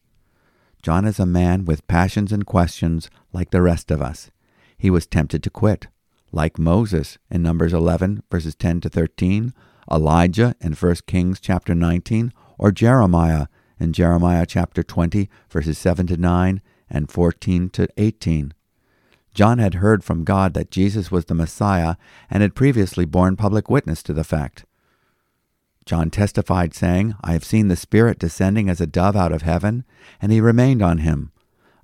John 0.83 1.04
is 1.04 1.18
a 1.18 1.26
man 1.26 1.64
with 1.64 1.87
passions 1.88 2.33
and 2.33 2.46
questions 2.46 3.11
like 3.33 3.50
the 3.50 3.62
rest 3.62 3.90
of 3.90 4.00
us 4.00 4.31
he 4.78 4.90
was 4.90 5.07
tempted 5.07 5.42
to 5.42 5.50
quit. 5.50 5.88
Like 6.31 6.59
Moses 6.59 7.18
in 7.31 7.42
Numbers 7.42 7.72
11, 7.72 8.22
verses 8.31 8.54
10 8.54 8.83
to 8.83 8.88
13, 8.88 9.52
Elijah 9.90 10.54
in 10.61 10.74
1 10.74 10.94
Kings 11.07 11.40
chapter 11.40 11.74
19, 11.74 12.33
or 12.59 12.70
Jeremiah 12.70 13.46
in 13.81 13.92
Jeremiah 13.92 14.46
chapter 14.46 14.83
20, 14.83 15.28
verses 15.50 15.78
7 15.78 16.07
to 16.07 16.16
9 16.16 16.61
and 16.88 17.11
14 17.11 17.70
to 17.70 17.88
18. 17.96 18.54
John 19.34 19.58
had 19.58 19.74
heard 19.74 20.02
from 20.02 20.24
God 20.24 20.54
that 20.54 20.70
Jesus 20.70 21.10
was 21.10 21.26
the 21.26 21.34
Messiah 21.34 21.96
and 22.30 22.42
had 22.42 22.54
previously 22.54 23.04
borne 23.04 23.36
public 23.36 23.68
witness 23.70 24.02
to 24.04 24.12
the 24.12 24.24
fact. 24.24 24.64
John 25.86 26.10
testified, 26.10 26.74
saying, 26.74 27.14
I 27.22 27.32
have 27.32 27.44
seen 27.44 27.68
the 27.68 27.76
Spirit 27.76 28.18
descending 28.18 28.68
as 28.68 28.80
a 28.80 28.86
dove 28.86 29.16
out 29.16 29.32
of 29.32 29.42
heaven, 29.42 29.84
and 30.20 30.30
he 30.30 30.40
remained 30.40 30.82
on 30.82 30.98
him. 30.98 31.32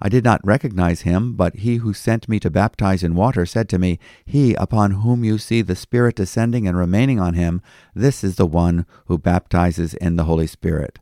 I 0.01 0.11
did 0.11 0.25
not 0.25 0.45
recognize 0.45 1.03
him, 1.03 1.35
but 1.35 1.57
he 1.57 1.77
who 1.77 1.95
sent 1.95 2.29
me 2.29 2.39
to 2.41 2.51
baptize 2.51 3.03
in 3.03 3.15
water 3.15 3.47
said 3.47 3.69
to 3.71 3.79
me, 3.79 3.99
He 4.27 4.55
upon 4.55 4.91
whom 4.91 5.25
you 5.25 5.39
see 5.39 5.63
the 5.63 5.77
Spirit 5.77 6.17
descending 6.17 6.69
and 6.69 6.77
remaining 6.77 7.19
on 7.19 7.35
him, 7.35 7.63
this 7.95 8.23
is 8.23 8.37
the 8.37 8.47
one 8.47 8.85
who 9.07 9.17
baptizes 9.17 9.95
in 9.95 10.17
the 10.17 10.25
Holy 10.25 10.47
Spirit. 10.47 10.99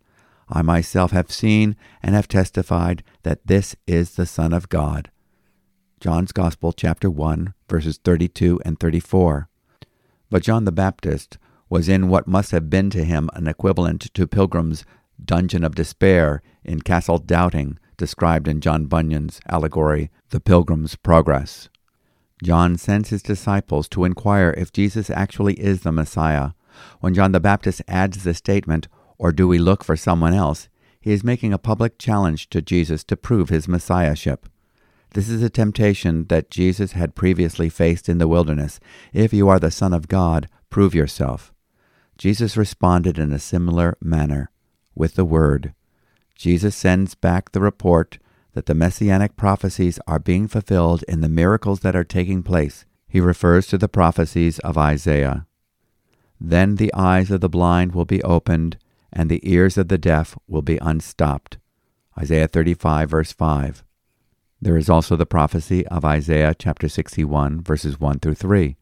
I 0.48 0.62
myself 0.62 1.10
have 1.10 1.32
seen 1.32 1.74
and 2.02 2.14
have 2.14 2.28
testified 2.28 3.02
that 3.22 3.46
this 3.46 3.74
is 3.86 4.14
the 4.14 4.26
Son 4.26 4.52
of 4.52 4.68
God. 4.68 5.10
John's 6.02 6.32
Gospel, 6.32 6.72
chapter 6.72 7.08
1, 7.08 7.54
verses 7.70 7.96
32 8.02 8.60
and 8.64 8.80
34. 8.80 9.48
But 10.30 10.42
John 10.42 10.64
the 10.64 10.72
Baptist 10.72 11.38
was 11.70 11.88
in 11.88 12.08
what 12.08 12.26
must 12.26 12.50
have 12.50 12.68
been 12.68 12.90
to 12.90 13.04
him 13.04 13.30
an 13.34 13.46
equivalent 13.46 14.12
to 14.12 14.26
Pilgrim's 14.26 14.84
dungeon 15.24 15.62
of 15.62 15.76
despair 15.76 16.42
in 16.64 16.80
Castle 16.80 17.18
Doubting, 17.18 17.78
described 17.96 18.48
in 18.48 18.60
John 18.60 18.86
Bunyan's 18.86 19.40
allegory, 19.48 20.10
The 20.30 20.40
Pilgrim's 20.40 20.96
Progress. 20.96 21.68
John 22.42 22.78
sends 22.78 23.10
his 23.10 23.22
disciples 23.22 23.88
to 23.90 24.04
inquire 24.04 24.52
if 24.58 24.72
Jesus 24.72 25.08
actually 25.08 25.54
is 25.54 25.82
the 25.82 25.92
Messiah. 25.92 26.50
When 26.98 27.14
John 27.14 27.30
the 27.30 27.38
Baptist 27.38 27.80
adds 27.86 28.24
the 28.24 28.34
statement, 28.34 28.88
Or 29.18 29.30
do 29.30 29.46
we 29.46 29.60
look 29.60 29.84
for 29.84 29.96
someone 29.96 30.34
else? 30.34 30.68
he 31.00 31.12
is 31.12 31.22
making 31.22 31.52
a 31.52 31.58
public 31.58 31.96
challenge 31.96 32.50
to 32.50 32.60
Jesus 32.60 33.04
to 33.04 33.16
prove 33.16 33.50
his 33.50 33.68
messiahship. 33.68 34.48
This 35.14 35.28
is 35.28 35.42
a 35.42 35.50
temptation 35.50 36.24
that 36.28 36.50
Jesus 36.50 36.92
had 36.92 37.14
previously 37.14 37.68
faced 37.68 38.08
in 38.08 38.16
the 38.16 38.28
wilderness. 38.28 38.80
If 39.12 39.34
you 39.34 39.46
are 39.48 39.58
the 39.58 39.70
Son 39.70 39.92
of 39.92 40.08
God, 40.08 40.48
prove 40.70 40.94
yourself. 40.94 41.52
Jesus 42.16 42.56
responded 42.56 43.18
in 43.18 43.30
a 43.30 43.38
similar 43.38 43.98
manner 44.00 44.50
with 44.94 45.14
the 45.14 45.26
word. 45.26 45.74
Jesus 46.34 46.74
sends 46.74 47.14
back 47.14 47.52
the 47.52 47.60
report 47.60 48.18
that 48.54 48.66
the 48.66 48.74
messianic 48.74 49.36
prophecies 49.36 49.98
are 50.06 50.18
being 50.18 50.48
fulfilled 50.48 51.04
in 51.06 51.20
the 51.20 51.28
miracles 51.28 51.80
that 51.80 51.96
are 51.96 52.04
taking 52.04 52.42
place. 52.42 52.86
He 53.06 53.20
refers 53.20 53.66
to 53.66 53.78
the 53.78 53.88
prophecies 53.88 54.58
of 54.60 54.78
Isaiah. 54.78 55.46
Then 56.40 56.76
the 56.76 56.92
eyes 56.94 57.30
of 57.30 57.42
the 57.42 57.50
blind 57.50 57.94
will 57.94 58.06
be 58.06 58.22
opened, 58.22 58.78
and 59.12 59.30
the 59.30 59.40
ears 59.42 59.76
of 59.76 59.88
the 59.88 59.98
deaf 59.98 60.36
will 60.48 60.62
be 60.62 60.78
unstopped. 60.78 61.58
Isaiah 62.18 62.48
35, 62.48 63.10
verse 63.10 63.32
5. 63.32 63.84
There 64.62 64.76
is 64.76 64.88
also 64.88 65.16
the 65.16 65.26
prophecy 65.26 65.84
of 65.88 66.04
Isaiah 66.04 66.54
chapter 66.56 66.88
61, 66.88 67.62
verses 67.62 67.98
1 67.98 68.20
through 68.20 68.36
3. 68.36 68.76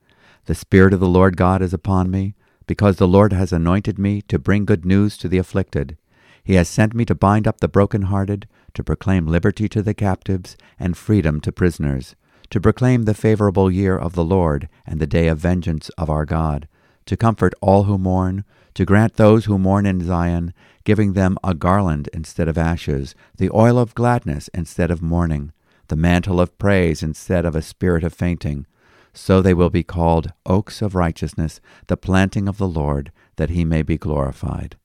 The 0.45 0.55
Spirit 0.55 0.93
of 0.93 1.01
the 1.01 1.09
Lord 1.09 1.38
God 1.38 1.62
is 1.62 1.73
upon 1.73 2.11
me 2.11 2.35
because 2.66 2.97
the 2.99 3.09
Lord 3.09 3.33
has 3.33 3.51
anointed 3.51 3.99
me 3.99 4.21
to 4.29 4.38
bring 4.38 4.66
good 4.66 4.85
news 4.85 5.16
to 5.16 5.27
the 5.27 5.38
afflicted. 5.38 5.97
He 6.45 6.57
has 6.57 6.69
sent 6.69 6.93
me 6.93 7.07
to 7.07 7.14
bind 7.14 7.49
up 7.49 7.61
the 7.61 7.66
broken-hearted, 7.66 8.47
to 8.75 8.85
proclaim 8.85 9.27
liberty 9.27 9.71
to 9.71 9.81
the 9.81 9.95
captives, 9.95 10.55
and 10.79 10.99
freedom 10.99 11.40
to 11.40 11.51
prisoners, 11.51 12.14
to 12.51 12.61
proclaim 12.61 13.05
the 13.05 13.14
favorable 13.14 13.71
year 13.71 13.97
of 13.97 14.14
the 14.14 14.23
Lord, 14.23 14.69
and 14.87 15.01
the 15.01 15.07
day 15.07 15.29
of 15.29 15.38
vengeance 15.38 15.88
of 15.97 16.11
our 16.11 16.27
God, 16.27 16.69
to 17.07 17.16
comfort 17.16 17.55
all 17.62 17.85
who 17.85 17.97
mourn, 17.97 18.45
to 18.75 18.85
grant 18.85 19.14
those 19.14 19.47
who 19.47 19.57
mourn 19.57 19.87
in 19.87 20.05
Zion, 20.05 20.53
giving 20.85 21.14
them 21.14 21.38
a 21.43 21.55
garland 21.55 22.11
instead 22.12 22.49
of 22.49 22.59
ashes, 22.59 23.14
the 23.38 23.51
oil 23.55 23.79
of 23.79 23.95
gladness 23.95 24.49
instead 24.53 24.90
of 24.90 25.01
mourning, 25.01 25.55
the 25.90 25.96
mantle 25.96 26.40
of 26.40 26.57
praise 26.57 27.03
instead 27.03 27.44
of 27.44 27.55
a 27.55 27.61
spirit 27.61 28.05
of 28.05 28.14
fainting, 28.14 28.64
so 29.12 29.42
they 29.42 29.53
will 29.53 29.70
be 29.70 29.83
called 29.83 30.33
oaks 30.46 30.81
of 30.81 30.94
righteousness, 30.94 31.61
the 31.88 31.96
planting 31.96 32.48
of 32.48 32.59
the 32.59 32.68
Lord, 32.68 33.11
that 33.37 33.50
he 33.50 33.64
may 33.64 33.83
be 33.83 33.98
glorified. 33.98 34.76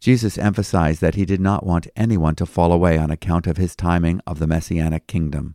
Jesus 0.00 0.36
emphasized 0.36 1.00
that 1.00 1.14
he 1.14 1.24
did 1.24 1.40
not 1.40 1.64
want 1.64 1.86
anyone 1.94 2.34
to 2.34 2.44
fall 2.44 2.72
away 2.72 2.98
on 2.98 3.10
account 3.10 3.46
of 3.46 3.56
his 3.56 3.76
timing 3.76 4.20
of 4.26 4.40
the 4.40 4.46
messianic 4.46 5.06
kingdom. 5.06 5.54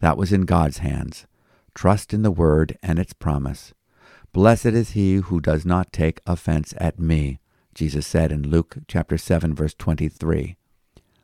That 0.00 0.16
was 0.16 0.32
in 0.32 0.42
God's 0.42 0.78
hands. 0.78 1.26
Trust 1.74 2.14
in 2.14 2.22
the 2.22 2.30
word 2.30 2.78
and 2.82 2.98
its 2.98 3.12
promise. 3.12 3.74
Blessed 4.32 4.66
is 4.66 4.90
he 4.90 5.16
who 5.16 5.40
does 5.40 5.64
not 5.64 5.92
take 5.92 6.20
offense 6.26 6.74
at 6.78 6.98
me, 6.98 7.38
Jesus 7.74 8.06
said 8.06 8.32
in 8.32 8.48
Luke 8.48 8.78
chapter 8.88 9.18
7 9.18 9.54
verse 9.54 9.74
23. 9.74 10.56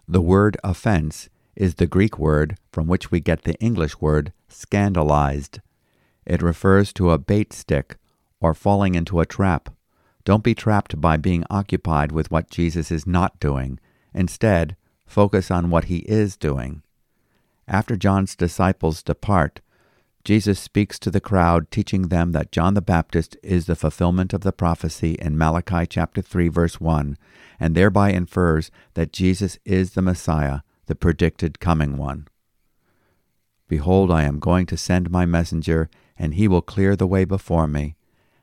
The 0.06 0.20
word 0.20 0.58
offense 0.62 1.30
is 1.54 1.76
the 1.76 1.86
Greek 1.86 2.18
word 2.18 2.56
from 2.72 2.86
which 2.86 3.10
we 3.10 3.20
get 3.20 3.42
the 3.42 3.58
English 3.60 4.00
word 4.00 4.32
scandalized. 4.48 5.60
It 6.24 6.42
refers 6.42 6.92
to 6.94 7.10
a 7.10 7.18
bait 7.18 7.52
stick 7.52 7.96
or 8.40 8.54
falling 8.54 8.94
into 8.94 9.20
a 9.20 9.26
trap. 9.26 9.70
Don't 10.24 10.44
be 10.44 10.54
trapped 10.54 11.00
by 11.00 11.16
being 11.16 11.44
occupied 11.50 12.12
with 12.12 12.30
what 12.30 12.50
Jesus 12.50 12.90
is 12.90 13.06
not 13.06 13.40
doing. 13.40 13.78
Instead, 14.14 14.76
focus 15.06 15.50
on 15.50 15.70
what 15.70 15.84
he 15.84 15.98
is 15.98 16.36
doing. 16.36 16.82
After 17.66 17.96
John's 17.96 18.36
disciples 18.36 19.02
depart, 19.02 19.60
Jesus 20.24 20.60
speaks 20.60 21.00
to 21.00 21.10
the 21.10 21.20
crowd, 21.20 21.70
teaching 21.70 22.02
them 22.02 22.30
that 22.32 22.52
John 22.52 22.74
the 22.74 22.80
Baptist 22.80 23.36
is 23.42 23.66
the 23.66 23.74
fulfillment 23.74 24.32
of 24.32 24.42
the 24.42 24.52
prophecy 24.52 25.14
in 25.14 25.36
Malachi 25.36 25.84
chapter 25.86 26.22
3 26.22 26.46
verse 26.48 26.80
1, 26.80 27.18
and 27.58 27.74
thereby 27.74 28.10
infers 28.10 28.70
that 28.94 29.12
Jesus 29.12 29.58
is 29.64 29.92
the 29.92 30.02
Messiah, 30.02 30.60
the 30.86 30.94
predicted 30.94 31.60
coming 31.60 31.96
one. 31.96 32.28
Behold, 33.68 34.10
I 34.10 34.24
am 34.24 34.38
going 34.38 34.66
to 34.66 34.76
send 34.76 35.10
my 35.10 35.24
messenger, 35.24 35.88
and 36.18 36.34
he 36.34 36.46
will 36.46 36.60
clear 36.62 36.94
the 36.94 37.06
way 37.06 37.24
before 37.24 37.66
me. 37.66 37.96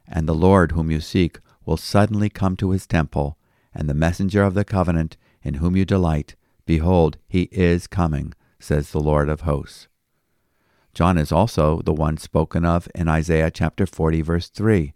And 0.08 0.28
the 0.28 0.34
Lord 0.34 0.72
whom 0.72 0.90
you 0.90 1.02
seek 1.02 1.40
will 1.66 1.78
suddenly 1.78 2.30
come 2.30 2.56
to 2.58 2.72
his 2.72 2.88
temple, 2.88 3.38
and 3.74 3.88
the 3.88 3.94
messenger 3.94 4.44
of 4.44 4.56
the 4.56 4.66
covenant 4.66 5.18
in 5.44 5.56
whom 5.56 5.76
you 5.76 5.86
delight, 5.86 6.36
behold, 6.66 7.18
he 7.28 7.44
is 7.52 7.86
coming, 7.86 8.34
says 8.60 8.92
the 8.92 9.00
Lord 9.00 9.30
of 9.30 9.42
hosts. 9.42 9.88
John 10.94 11.18
is 11.18 11.32
also 11.32 11.82
the 11.84 11.94
one 11.94 12.18
spoken 12.18 12.66
of 12.66 12.88
in 12.96 13.08
Isaiah 13.08 13.52
chapter 13.52 13.86
40, 13.86 14.22
verse 14.22 14.50
3. 14.50 14.94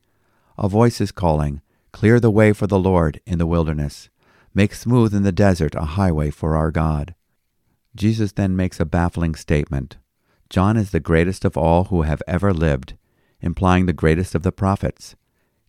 A 0.58 0.68
voice 0.68 1.00
is 1.00 1.12
calling, 1.12 1.62
Clear 1.92 2.20
the 2.20 2.32
way 2.32 2.54
for 2.54 2.66
the 2.66 2.80
Lord 2.80 3.22
in 3.26 3.38
the 3.38 3.46
wilderness. 3.46 4.10
Make 4.54 4.74
smooth 4.74 5.14
in 5.14 5.24
the 5.24 5.32
desert 5.32 5.76
a 5.76 5.86
highway 5.86 6.32
for 6.32 6.56
our 6.56 6.72
God. 6.72 7.16
Jesus 7.96 8.32
then 8.32 8.56
makes 8.56 8.80
a 8.80 8.86
baffling 8.86 9.36
statement. 9.36 9.98
John 10.50 10.78
is 10.78 10.92
the 10.92 11.00
greatest 11.00 11.46
of 11.46 11.58
all 11.58 11.86
who 11.86 12.04
have 12.04 12.22
ever 12.28 12.54
lived, 12.54 12.96
implying 13.42 13.86
the 13.86 13.94
greatest 13.94 14.36
of 14.36 14.44
the 14.44 14.52
prophets. 14.52 15.16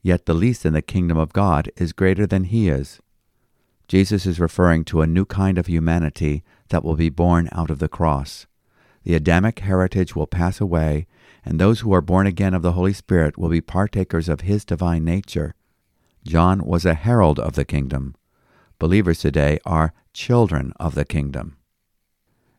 Yet 0.02 0.26
the 0.26 0.34
least 0.34 0.66
in 0.66 0.74
the 0.74 0.82
kingdom 0.82 1.16
of 1.16 1.32
God 1.32 1.70
is 1.76 1.92
greater 1.92 2.26
than 2.26 2.44
he 2.44 2.68
is. 2.68 3.00
Jesus 3.88 4.26
is 4.26 4.40
referring 4.40 4.84
to 4.84 5.02
a 5.02 5.06
new 5.06 5.24
kind 5.24 5.58
of 5.58 5.66
humanity 5.66 6.42
that 6.68 6.84
will 6.84 6.96
be 6.96 7.10
born 7.10 7.48
out 7.52 7.70
of 7.70 7.78
the 7.78 7.88
cross. 7.88 8.46
The 9.04 9.14
Adamic 9.14 9.58
heritage 9.58 10.16
will 10.16 10.26
pass 10.26 10.60
away, 10.60 11.06
and 11.44 11.58
those 11.58 11.80
who 11.80 11.92
are 11.92 12.00
born 12.00 12.26
again 12.26 12.54
of 12.54 12.62
the 12.62 12.72
Holy 12.72 12.94
Spirit 12.94 13.36
will 13.36 13.50
be 13.50 13.60
partakers 13.60 14.28
of 14.28 14.40
his 14.40 14.64
divine 14.64 15.04
nature. 15.04 15.54
John 16.26 16.64
was 16.64 16.86
a 16.86 16.94
herald 16.94 17.38
of 17.38 17.54
the 17.54 17.66
kingdom. 17.66 18.14
Believers 18.78 19.18
today 19.18 19.58
are 19.66 19.92
children 20.14 20.72
of 20.80 20.94
the 20.94 21.04
kingdom. 21.04 21.58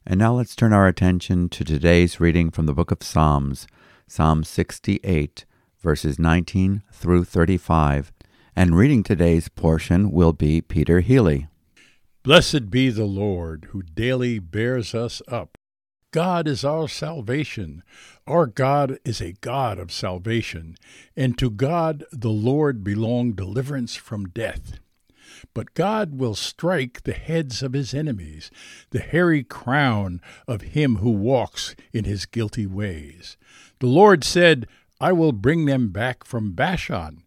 And 0.07 0.19
now 0.19 0.35
let's 0.35 0.55
turn 0.55 0.71
our 0.71 0.87
attention 0.87 1.49
to 1.49 1.63
today's 1.63 2.19
reading 2.19 2.51
from 2.51 2.67
the 2.67 2.75
book 2.75 2.91
of 2.91 3.01
Psalms, 3.01 3.65
Psalm 4.07 4.43
68, 4.43 5.45
verses 5.81 6.19
19 6.19 6.83
through 6.91 7.23
35. 7.23 8.13
And 8.55 8.77
reading 8.77 9.01
today's 9.01 9.49
portion 9.49 10.11
will 10.11 10.31
be 10.31 10.61
Peter 10.61 10.99
Healey. 10.99 11.47
Blessed 12.21 12.69
be 12.69 12.91
the 12.91 13.05
Lord, 13.05 13.69
who 13.71 13.81
daily 13.81 14.37
bears 14.37 14.93
us 14.93 15.23
up. 15.27 15.57
God 16.11 16.47
is 16.47 16.63
our 16.63 16.87
salvation. 16.87 17.81
Our 18.27 18.45
God 18.45 18.99
is 19.03 19.21
a 19.21 19.33
God 19.41 19.79
of 19.79 19.91
salvation, 19.91 20.75
and 21.17 21.35
to 21.39 21.49
God 21.49 22.05
the 22.11 22.29
Lord 22.29 22.83
belong 22.83 23.33
deliverance 23.33 23.95
from 23.95 24.29
death. 24.29 24.79
But 25.53 25.73
God 25.73 26.17
will 26.19 26.35
strike 26.35 27.03
the 27.03 27.13
heads 27.13 27.63
of 27.63 27.73
his 27.73 27.93
enemies, 27.93 28.51
the 28.91 28.99
hairy 28.99 29.43
crown 29.43 30.21
of 30.47 30.61
him 30.61 30.97
who 30.97 31.11
walks 31.11 31.75
in 31.93 32.05
his 32.05 32.25
guilty 32.25 32.65
ways. 32.65 33.37
The 33.79 33.87
Lord 33.87 34.23
said, 34.23 34.67
I 34.99 35.11
will 35.11 35.31
bring 35.31 35.65
them 35.65 35.89
back 35.89 36.23
from 36.23 36.53
Bashan. 36.53 37.23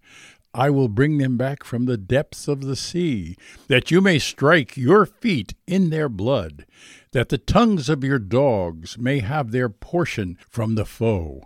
I 0.55 0.71
will 0.71 0.89
bring 0.89 1.19
them 1.19 1.37
back 1.37 1.63
from 1.63 1.85
the 1.85 1.99
depths 1.99 2.49
of 2.49 2.63
the 2.63 2.77
sea, 2.77 3.37
that 3.69 3.91
you 3.91 4.01
may 4.01 4.19
strike 4.19 4.77
your 4.77 5.05
feet 5.05 5.55
in 5.67 5.91
their 5.91 6.09
blood, 6.09 6.65
that 7.13 7.29
the 7.29 7.39
tongues 7.39 7.89
of 7.89 8.03
your 8.03 8.19
dogs 8.19 8.99
may 8.99 9.21
have 9.21 9.51
their 9.51 9.69
portion 9.69 10.39
from 10.49 10.75
the 10.75 10.87
foe. 10.87 11.45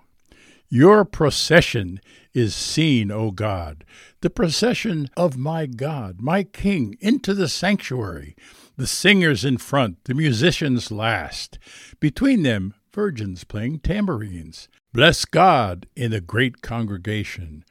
Your 0.74 1.04
procession 1.04 2.00
is 2.32 2.54
seen, 2.54 3.10
O 3.10 3.30
God, 3.30 3.84
the 4.22 4.30
procession 4.30 5.10
of 5.18 5.36
my 5.36 5.66
God, 5.66 6.22
my 6.22 6.44
King, 6.44 6.96
into 6.98 7.34
the 7.34 7.46
sanctuary. 7.46 8.34
The 8.78 8.86
singers 8.86 9.44
in 9.44 9.58
front, 9.58 10.02
the 10.04 10.14
musicians 10.14 10.90
last. 10.90 11.58
Between 12.00 12.42
them, 12.42 12.72
virgins 12.90 13.44
playing 13.44 13.80
tambourines. 13.80 14.70
Bless 14.94 15.26
God 15.26 15.88
in 15.94 16.10
the 16.10 16.22
great 16.22 16.62
congregation. 16.62 17.66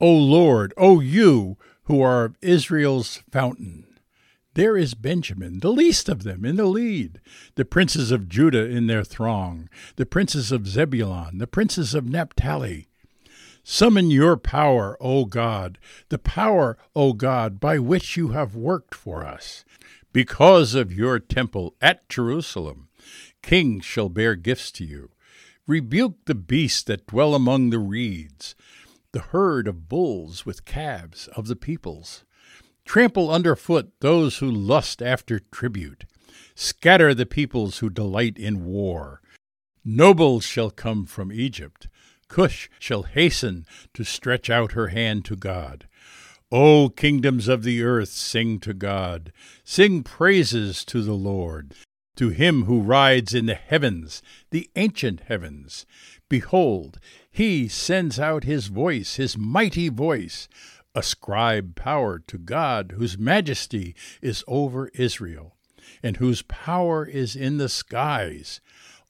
O 0.00 0.12
Lord, 0.12 0.72
O 0.76 1.00
you 1.00 1.56
who 1.86 2.02
are 2.02 2.34
Israel's 2.40 3.20
fountain. 3.32 3.84
There 4.54 4.76
is 4.76 4.94
Benjamin, 4.94 5.58
the 5.58 5.72
least 5.72 6.08
of 6.08 6.22
them, 6.22 6.44
in 6.44 6.54
the 6.54 6.66
lead, 6.66 7.20
the 7.56 7.64
princes 7.64 8.12
of 8.12 8.28
Judah 8.28 8.64
in 8.64 8.86
their 8.86 9.02
throng, 9.02 9.68
the 9.96 10.06
princes 10.06 10.52
of 10.52 10.68
Zebulun, 10.68 11.38
the 11.38 11.48
princes 11.48 11.92
of 11.92 12.08
Naphtali. 12.08 12.86
Summon 13.64 14.12
your 14.12 14.36
power, 14.36 14.96
O 15.00 15.24
God, 15.24 15.78
the 16.08 16.18
power, 16.18 16.78
O 16.94 17.14
God, 17.14 17.58
by 17.58 17.80
which 17.80 18.16
you 18.16 18.28
have 18.28 18.54
worked 18.54 18.94
for 18.94 19.24
us. 19.26 19.64
Because 20.12 20.76
of 20.76 20.92
your 20.92 21.18
temple 21.18 21.74
at 21.80 22.08
Jerusalem, 22.08 22.88
kings 23.42 23.84
shall 23.84 24.08
bear 24.08 24.36
gifts 24.36 24.70
to 24.72 24.84
you. 24.84 25.10
Rebuke 25.66 26.26
the 26.26 26.34
beasts 26.36 26.84
that 26.84 27.08
dwell 27.08 27.34
among 27.34 27.70
the 27.70 27.80
reeds, 27.80 28.54
the 29.10 29.20
herd 29.20 29.66
of 29.66 29.88
bulls 29.88 30.46
with 30.46 30.64
calves 30.64 31.26
of 31.28 31.48
the 31.48 31.56
peoples. 31.56 32.22
Trample 32.84 33.30
underfoot 33.30 33.92
those 34.00 34.38
who 34.38 34.50
lust 34.50 35.02
after 35.02 35.38
tribute. 35.38 36.04
Scatter 36.54 37.14
the 37.14 37.26
peoples 37.26 37.78
who 37.78 37.90
delight 37.90 38.38
in 38.38 38.64
war. 38.64 39.20
Nobles 39.84 40.44
shall 40.44 40.70
come 40.70 41.04
from 41.04 41.32
Egypt. 41.32 41.88
Cush 42.28 42.68
shall 42.78 43.02
hasten 43.02 43.66
to 43.92 44.04
stretch 44.04 44.48
out 44.48 44.72
her 44.72 44.88
hand 44.88 45.24
to 45.26 45.36
God. 45.36 45.86
O 46.52 46.88
kingdoms 46.88 47.48
of 47.48 47.64
the 47.64 47.82
earth, 47.82 48.10
sing 48.10 48.60
to 48.60 48.72
God. 48.72 49.32
Sing 49.64 50.02
praises 50.02 50.84
to 50.84 51.02
the 51.02 51.14
Lord, 51.14 51.74
to 52.16 52.28
him 52.28 52.64
who 52.64 52.80
rides 52.80 53.34
in 53.34 53.46
the 53.46 53.54
heavens, 53.54 54.22
the 54.50 54.70
ancient 54.76 55.20
heavens. 55.20 55.84
Behold, 56.28 57.00
he 57.30 57.66
sends 57.66 58.18
out 58.20 58.44
his 58.44 58.68
voice, 58.68 59.16
his 59.16 59.36
mighty 59.36 59.88
voice. 59.88 60.48
Ascribe 60.94 61.74
power 61.74 62.18
to 62.20 62.38
God, 62.38 62.94
whose 62.96 63.18
majesty 63.18 63.94
is 64.22 64.44
over 64.46 64.88
Israel, 64.94 65.56
and 66.02 66.18
whose 66.18 66.42
power 66.42 67.04
is 67.04 67.34
in 67.34 67.58
the 67.58 67.68
skies. 67.68 68.60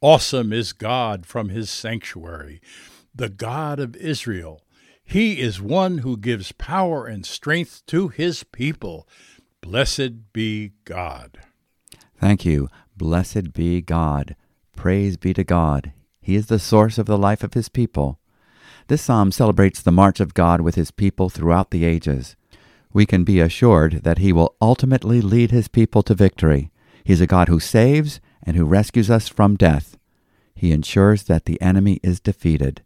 Awesome 0.01 0.53
is 0.53 0.73
God 0.73 1.27
from 1.27 1.49
his 1.49 1.71
sanctuary, 1.71 2.61
the 3.15 3.29
God 3.29 3.79
of 3.81 3.97
Israel. 3.97 4.63
He 5.05 5.41
is 5.41 5.61
one 5.61 5.99
who 5.99 6.17
gives 6.17 6.53
power 6.53 7.07
and 7.07 7.27
strength 7.27 7.83
to 7.87 8.09
his 8.09 8.45
people. 8.45 9.07
Blessed 9.61 10.33
be 10.33 10.73
God. 10.85 11.39
Thank 12.19 12.45
you. 12.45 12.69
Blessed 12.97 13.53
be 13.53 13.83
God. 13.83 14.37
Praise 14.75 15.17
be 15.17 15.35
to 15.35 15.45
God. 15.45 15.93
He 16.21 16.37
is 16.37 16.47
the 16.47 16.59
source 16.59 16.97
of 16.97 17.07
the 17.07 17.19
life 17.19 17.45
of 17.45 17.55
his 17.55 17.69
people. 17.69 18.19
This 18.87 19.03
psalm 19.03 19.33
celebrates 19.33 19.81
the 19.81 19.93
march 19.93 20.21
of 20.21 20.35
God 20.35 20.61
with 20.61 20.75
his 20.75 20.91
people 20.91 21.31
throughout 21.31 21.71
the 21.71 21.85
ages. 21.85 22.37
We 22.93 23.07
can 23.07 23.25
be 23.25 23.41
assured 23.41 24.05
that 24.05 24.19
he 24.19 24.33
will 24.33 24.57
ultimately 24.61 25.21
lead 25.21 25.51
his 25.51 25.69
people 25.69 26.03
to 26.03 26.15
victory. 26.15 26.71
He 27.03 27.13
is 27.13 27.21
a 27.21 27.27
God 27.27 27.49
who 27.49 27.61
saves 27.61 28.21
and 28.43 28.57
who 28.57 28.65
rescues 28.65 29.11
us 29.11 29.27
from 29.27 29.57
death. 29.57 29.97
He 30.55 30.71
ensures 30.71 31.25
that 31.25 31.47
the 31.47 31.61
enemy 31.63 31.99
is 32.03 32.21
defeated. 32.21 32.83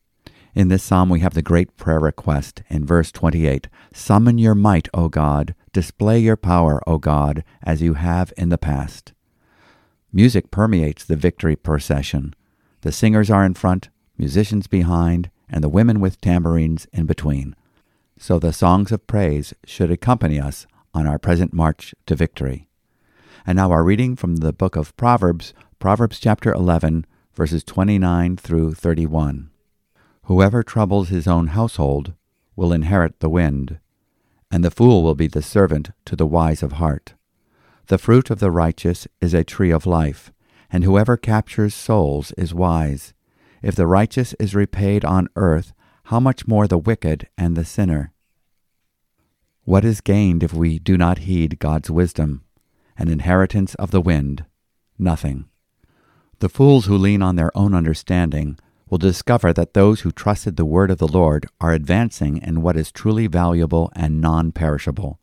In 0.55 0.69
this 0.69 0.83
psalm, 0.83 1.09
we 1.09 1.21
have 1.21 1.35
the 1.35 1.43
great 1.43 1.77
prayer 1.77 2.01
request 2.01 2.63
in 2.69 2.87
verse 2.87 3.13
28 3.13 3.69
Summon 3.93 4.39
your 4.39 4.55
might, 4.55 4.89
O 4.95 5.09
God, 5.09 5.55
display 5.73 6.19
your 6.21 6.37
power, 6.37 6.81
O 6.87 6.99
God, 6.99 7.45
as 7.63 7.83
you 7.83 7.95
have 7.95 8.33
in 8.37 8.49
the 8.49 8.59
past. 8.59 9.13
Music 10.13 10.51
permeates 10.51 11.05
the 11.05 11.17
victory 11.17 11.55
procession. 11.55 12.35
The 12.81 12.93
singers 12.93 13.31
are 13.31 13.45
in 13.45 13.55
front, 13.55 13.91
musicians 14.17 14.67
behind, 14.67 15.31
and 15.51 15.63
the 15.63 15.69
women 15.69 16.01
with 16.01 16.21
tambourines 16.21 16.87
in 16.93 17.07
between. 17.07 17.57
So 18.19 18.39
the 18.39 18.53
songs 18.53 18.93
of 18.93 19.07
praise 19.07 19.55
should 19.65 19.91
accompany 19.91 20.41
us 20.41 20.67
on 20.93 21.07
our 21.07 21.19
present 21.19 21.53
march 21.53 21.95
to 22.07 22.17
victory. 22.17 22.69
And 23.47 23.57
now 23.57 23.71
our 23.71 23.85
reading 23.85 24.17
from 24.17 24.37
the 24.37 24.53
book 24.53 24.77
of 24.77 24.97
Proverbs, 24.97 25.55
Proverbs 25.79 26.19
chapter 26.19 26.53
11, 26.53 27.07
verses 27.35 27.63
29 27.63 28.37
through 28.37 28.75
31. 28.75 29.51
Whoever 30.25 30.63
troubles 30.63 31.09
his 31.09 31.27
own 31.27 31.49
household 31.49 32.15
will 32.57 32.73
inherit 32.73 33.21
the 33.21 33.31
wind, 33.31 33.79
and 34.51 34.65
the 34.65 34.71
fool 34.71 35.03
will 35.03 35.15
be 35.15 35.29
the 35.29 35.41
servant 35.41 35.91
to 36.05 36.17
the 36.17 36.27
wise 36.27 36.63
of 36.63 36.73
heart. 36.73 37.15
The 37.87 37.99
fruit 37.99 38.29
of 38.29 38.41
the 38.41 38.51
righteous 38.51 39.07
is 39.21 39.33
a 39.33 39.45
tree 39.45 39.71
of 39.71 39.87
life, 39.87 40.33
and 40.71 40.85
whoever 40.85 41.17
captures 41.17 41.75
souls 41.75 42.33
is 42.37 42.53
wise. 42.53 43.15
If 43.62 43.75
the 43.75 43.87
righteous 43.87 44.35
is 44.35 44.55
repaid 44.55 45.05
on 45.05 45.29
earth, 45.37 45.73
how 46.05 46.21
much 46.21 46.47
more 46.47 46.66
the 46.66 46.79
wicked 46.79 47.29
and 47.37 47.57
the 47.57 47.64
sinner? 47.64 48.12
What 49.64 49.85
is 49.85 50.01
gained 50.01 50.42
if 50.42 50.55
we 50.55 50.79
do 50.79 50.97
not 50.97 51.18
heed 51.18 51.59
God's 51.59 51.90
wisdom? 51.90 52.44
An 52.97 53.09
inheritance 53.09 53.75
of 53.75 53.90
the 53.90 54.01
wind? 54.01 54.44
Nothing. 54.99 55.47
The 56.38 56.49
fools 56.49 56.87
who 56.87 56.97
lean 56.97 57.21
on 57.21 57.37
their 57.37 57.57
own 57.57 57.75
understanding 57.75 58.59
will 58.88 58.99
discover 58.99 59.53
that 59.53 59.75
those 59.75 60.01
who 60.01 60.12
trusted 60.12 60.57
the 60.57 60.64
word 60.64 60.90
of 60.90 60.99
the 60.99 61.09
Lord 61.09 61.47
are 61.61 61.73
advancing 61.73 62.38
in 62.38 62.62
what 62.62 62.77
is 62.77 62.90
truly 62.90 63.27
valuable 63.27 63.92
and 63.94 64.21
non 64.21 64.53
perishable. 64.53 65.18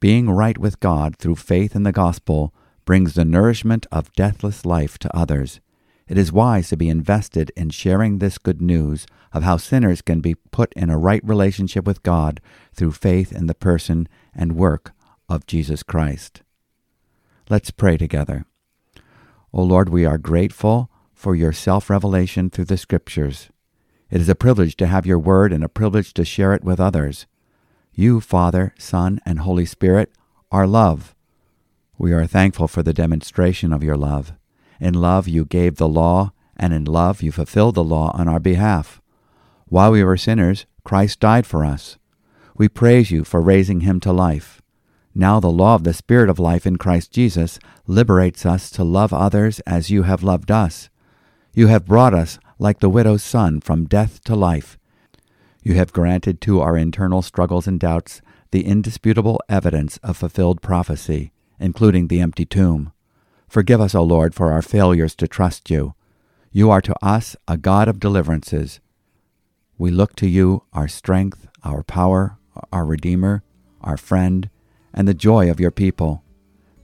Being 0.00 0.30
right 0.30 0.58
with 0.58 0.80
God 0.80 1.16
through 1.16 1.36
faith 1.36 1.76
in 1.76 1.82
the 1.82 1.92
gospel 1.92 2.54
brings 2.84 3.14
the 3.14 3.24
nourishment 3.24 3.86
of 3.92 4.12
deathless 4.14 4.64
life 4.64 4.98
to 4.98 5.16
others. 5.16 5.60
It 6.08 6.16
is 6.16 6.32
wise 6.32 6.70
to 6.70 6.76
be 6.76 6.88
invested 6.88 7.52
in 7.54 7.68
sharing 7.68 8.18
this 8.18 8.38
good 8.38 8.62
news 8.62 9.06
of 9.32 9.42
how 9.42 9.58
sinners 9.58 10.00
can 10.00 10.20
be 10.20 10.34
put 10.34 10.72
in 10.72 10.88
a 10.88 10.98
right 10.98 11.20
relationship 11.22 11.84
with 11.86 12.02
God 12.02 12.40
through 12.72 12.92
faith 12.92 13.30
in 13.30 13.46
the 13.46 13.54
person 13.54 14.08
and 14.34 14.56
work 14.56 14.92
of 15.28 15.46
Jesus 15.46 15.82
Christ. 15.82 16.42
Let's 17.50 17.70
pray 17.70 17.98
together. 17.98 18.46
O 19.52 19.62
Lord, 19.62 19.90
we 19.90 20.06
are 20.06 20.18
grateful 20.18 20.90
for 21.14 21.34
your 21.34 21.52
self 21.52 21.90
revelation 21.90 22.48
through 22.48 22.66
the 22.66 22.78
Scriptures. 22.78 23.50
It 24.10 24.20
is 24.20 24.28
a 24.30 24.34
privilege 24.34 24.76
to 24.76 24.86
have 24.86 25.04
your 25.04 25.18
word 25.18 25.52
and 25.52 25.62
a 25.62 25.68
privilege 25.68 26.14
to 26.14 26.24
share 26.24 26.54
it 26.54 26.64
with 26.64 26.80
others. 26.80 27.26
You, 27.92 28.22
Father, 28.22 28.72
Son, 28.78 29.20
and 29.26 29.40
Holy 29.40 29.66
Spirit, 29.66 30.10
are 30.50 30.66
love. 30.66 31.14
We 31.98 32.12
are 32.14 32.26
thankful 32.26 32.68
for 32.68 32.82
the 32.82 32.94
demonstration 32.94 33.72
of 33.72 33.82
your 33.82 33.96
love. 33.96 34.32
In 34.80 34.94
love 34.94 35.26
you 35.26 35.44
gave 35.44 35.76
the 35.76 35.88
law, 35.88 36.32
and 36.56 36.72
in 36.72 36.84
love 36.84 37.22
you 37.22 37.32
fulfilled 37.32 37.74
the 37.74 37.84
law 37.84 38.10
on 38.14 38.28
our 38.28 38.40
behalf. 38.40 39.00
While 39.66 39.92
we 39.92 40.04
were 40.04 40.16
sinners, 40.16 40.66
Christ 40.84 41.20
died 41.20 41.46
for 41.46 41.64
us. 41.64 41.98
We 42.56 42.68
praise 42.68 43.10
you 43.10 43.24
for 43.24 43.40
raising 43.40 43.80
him 43.80 44.00
to 44.00 44.12
life. 44.12 44.62
Now 45.14 45.40
the 45.40 45.50
law 45.50 45.74
of 45.74 45.84
the 45.84 45.92
Spirit 45.92 46.30
of 46.30 46.38
life 46.38 46.66
in 46.66 46.76
Christ 46.76 47.12
Jesus 47.12 47.58
liberates 47.86 48.46
us 48.46 48.70
to 48.70 48.84
love 48.84 49.12
others 49.12 49.60
as 49.60 49.90
you 49.90 50.04
have 50.04 50.22
loved 50.22 50.50
us. 50.50 50.88
You 51.54 51.66
have 51.66 51.86
brought 51.86 52.14
us, 52.14 52.38
like 52.58 52.80
the 52.80 52.88
widow's 52.88 53.22
son, 53.22 53.60
from 53.60 53.86
death 53.86 54.22
to 54.24 54.34
life. 54.34 54.78
You 55.62 55.74
have 55.74 55.92
granted 55.92 56.40
to 56.42 56.60
our 56.60 56.76
internal 56.76 57.22
struggles 57.22 57.66
and 57.66 57.80
doubts 57.80 58.22
the 58.50 58.64
indisputable 58.64 59.40
evidence 59.48 59.98
of 59.98 60.16
fulfilled 60.16 60.62
prophecy, 60.62 61.32
including 61.60 62.08
the 62.08 62.20
empty 62.20 62.46
tomb. 62.46 62.92
Forgive 63.48 63.80
us, 63.80 63.94
O 63.94 64.02
Lord, 64.02 64.34
for 64.34 64.52
our 64.52 64.62
failures 64.62 65.14
to 65.16 65.26
trust 65.26 65.70
you. 65.70 65.94
You 66.52 66.70
are 66.70 66.82
to 66.82 66.94
us 67.04 67.36
a 67.46 67.56
God 67.56 67.88
of 67.88 68.00
deliverances. 68.00 68.80
We 69.78 69.90
look 69.90 70.14
to 70.16 70.28
you, 70.28 70.64
our 70.72 70.88
strength, 70.88 71.46
our 71.64 71.82
power, 71.82 72.36
our 72.72 72.84
Redeemer, 72.84 73.42
our 73.80 73.96
friend, 73.96 74.50
and 74.92 75.06
the 75.06 75.14
joy 75.14 75.50
of 75.50 75.60
your 75.60 75.70
people. 75.70 76.22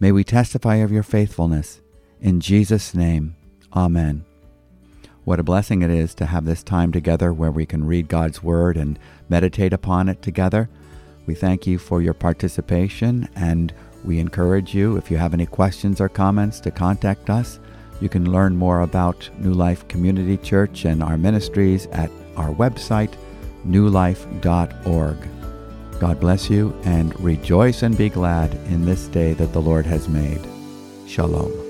May 0.01 0.13
we 0.13 0.25
testify 0.25 0.77
of 0.77 0.93
your 0.93 1.03
faithfulness. 1.03 1.81
In 2.21 2.41
Jesus' 2.41 2.95
name, 2.95 3.37
Amen. 3.75 4.25
What 5.25 5.41
a 5.41 5.45
blessing 5.45 5.83
it 5.83 5.91
is 5.91 6.15
to 6.17 6.27
have 6.27 6.45
this 6.45 6.63
time 6.63 6.93
together 6.93 7.33
where 7.33 7.51
we 7.51 7.67
can 7.67 7.87
read 7.87 8.09
God's 8.09 8.43
Word 8.43 8.77
and 8.77 8.99
meditate 9.29 9.73
upon 9.73 10.09
it 10.09 10.23
together. 10.23 10.69
We 11.27 11.35
thank 11.35 11.67
you 11.67 11.79
for 11.79 12.03
your 12.03 12.15
participation 12.15 13.29
and 13.35 13.73
we 14.05 14.19
encourage 14.19 14.75
you, 14.75 14.97
if 14.97 15.11
you 15.11 15.17
have 15.17 15.35
any 15.35 15.47
questions 15.47 16.01
or 16.01 16.09
comments, 16.09 16.61
to 16.61 16.71
contact 16.71 17.31
us. 17.31 17.59
You 18.01 18.09
can 18.09 18.31
learn 18.31 18.57
more 18.57 18.81
about 18.81 19.29
New 19.39 19.55
Life 19.55 19.87
Community 19.89 20.37
Church 20.37 20.85
and 20.85 21.03
our 21.03 21.17
ministries 21.17 21.87
at 21.87 22.11
our 22.37 22.51
website, 22.51 23.15
newlife.org. 23.67 25.17
God 26.01 26.21
bless 26.21 26.51
you 26.51 26.79
and 26.85 27.19
rejoice 27.21 27.83
and 27.83 27.97
be 27.97 28.09
glad 28.09 28.53
in 28.67 28.85
this 28.85 29.07
day 29.09 29.33
that 29.35 29.53
the 29.53 29.63
Lord 29.63 29.87
has 29.87 30.09
made. 30.09 30.41
Shalom. 31.07 31.64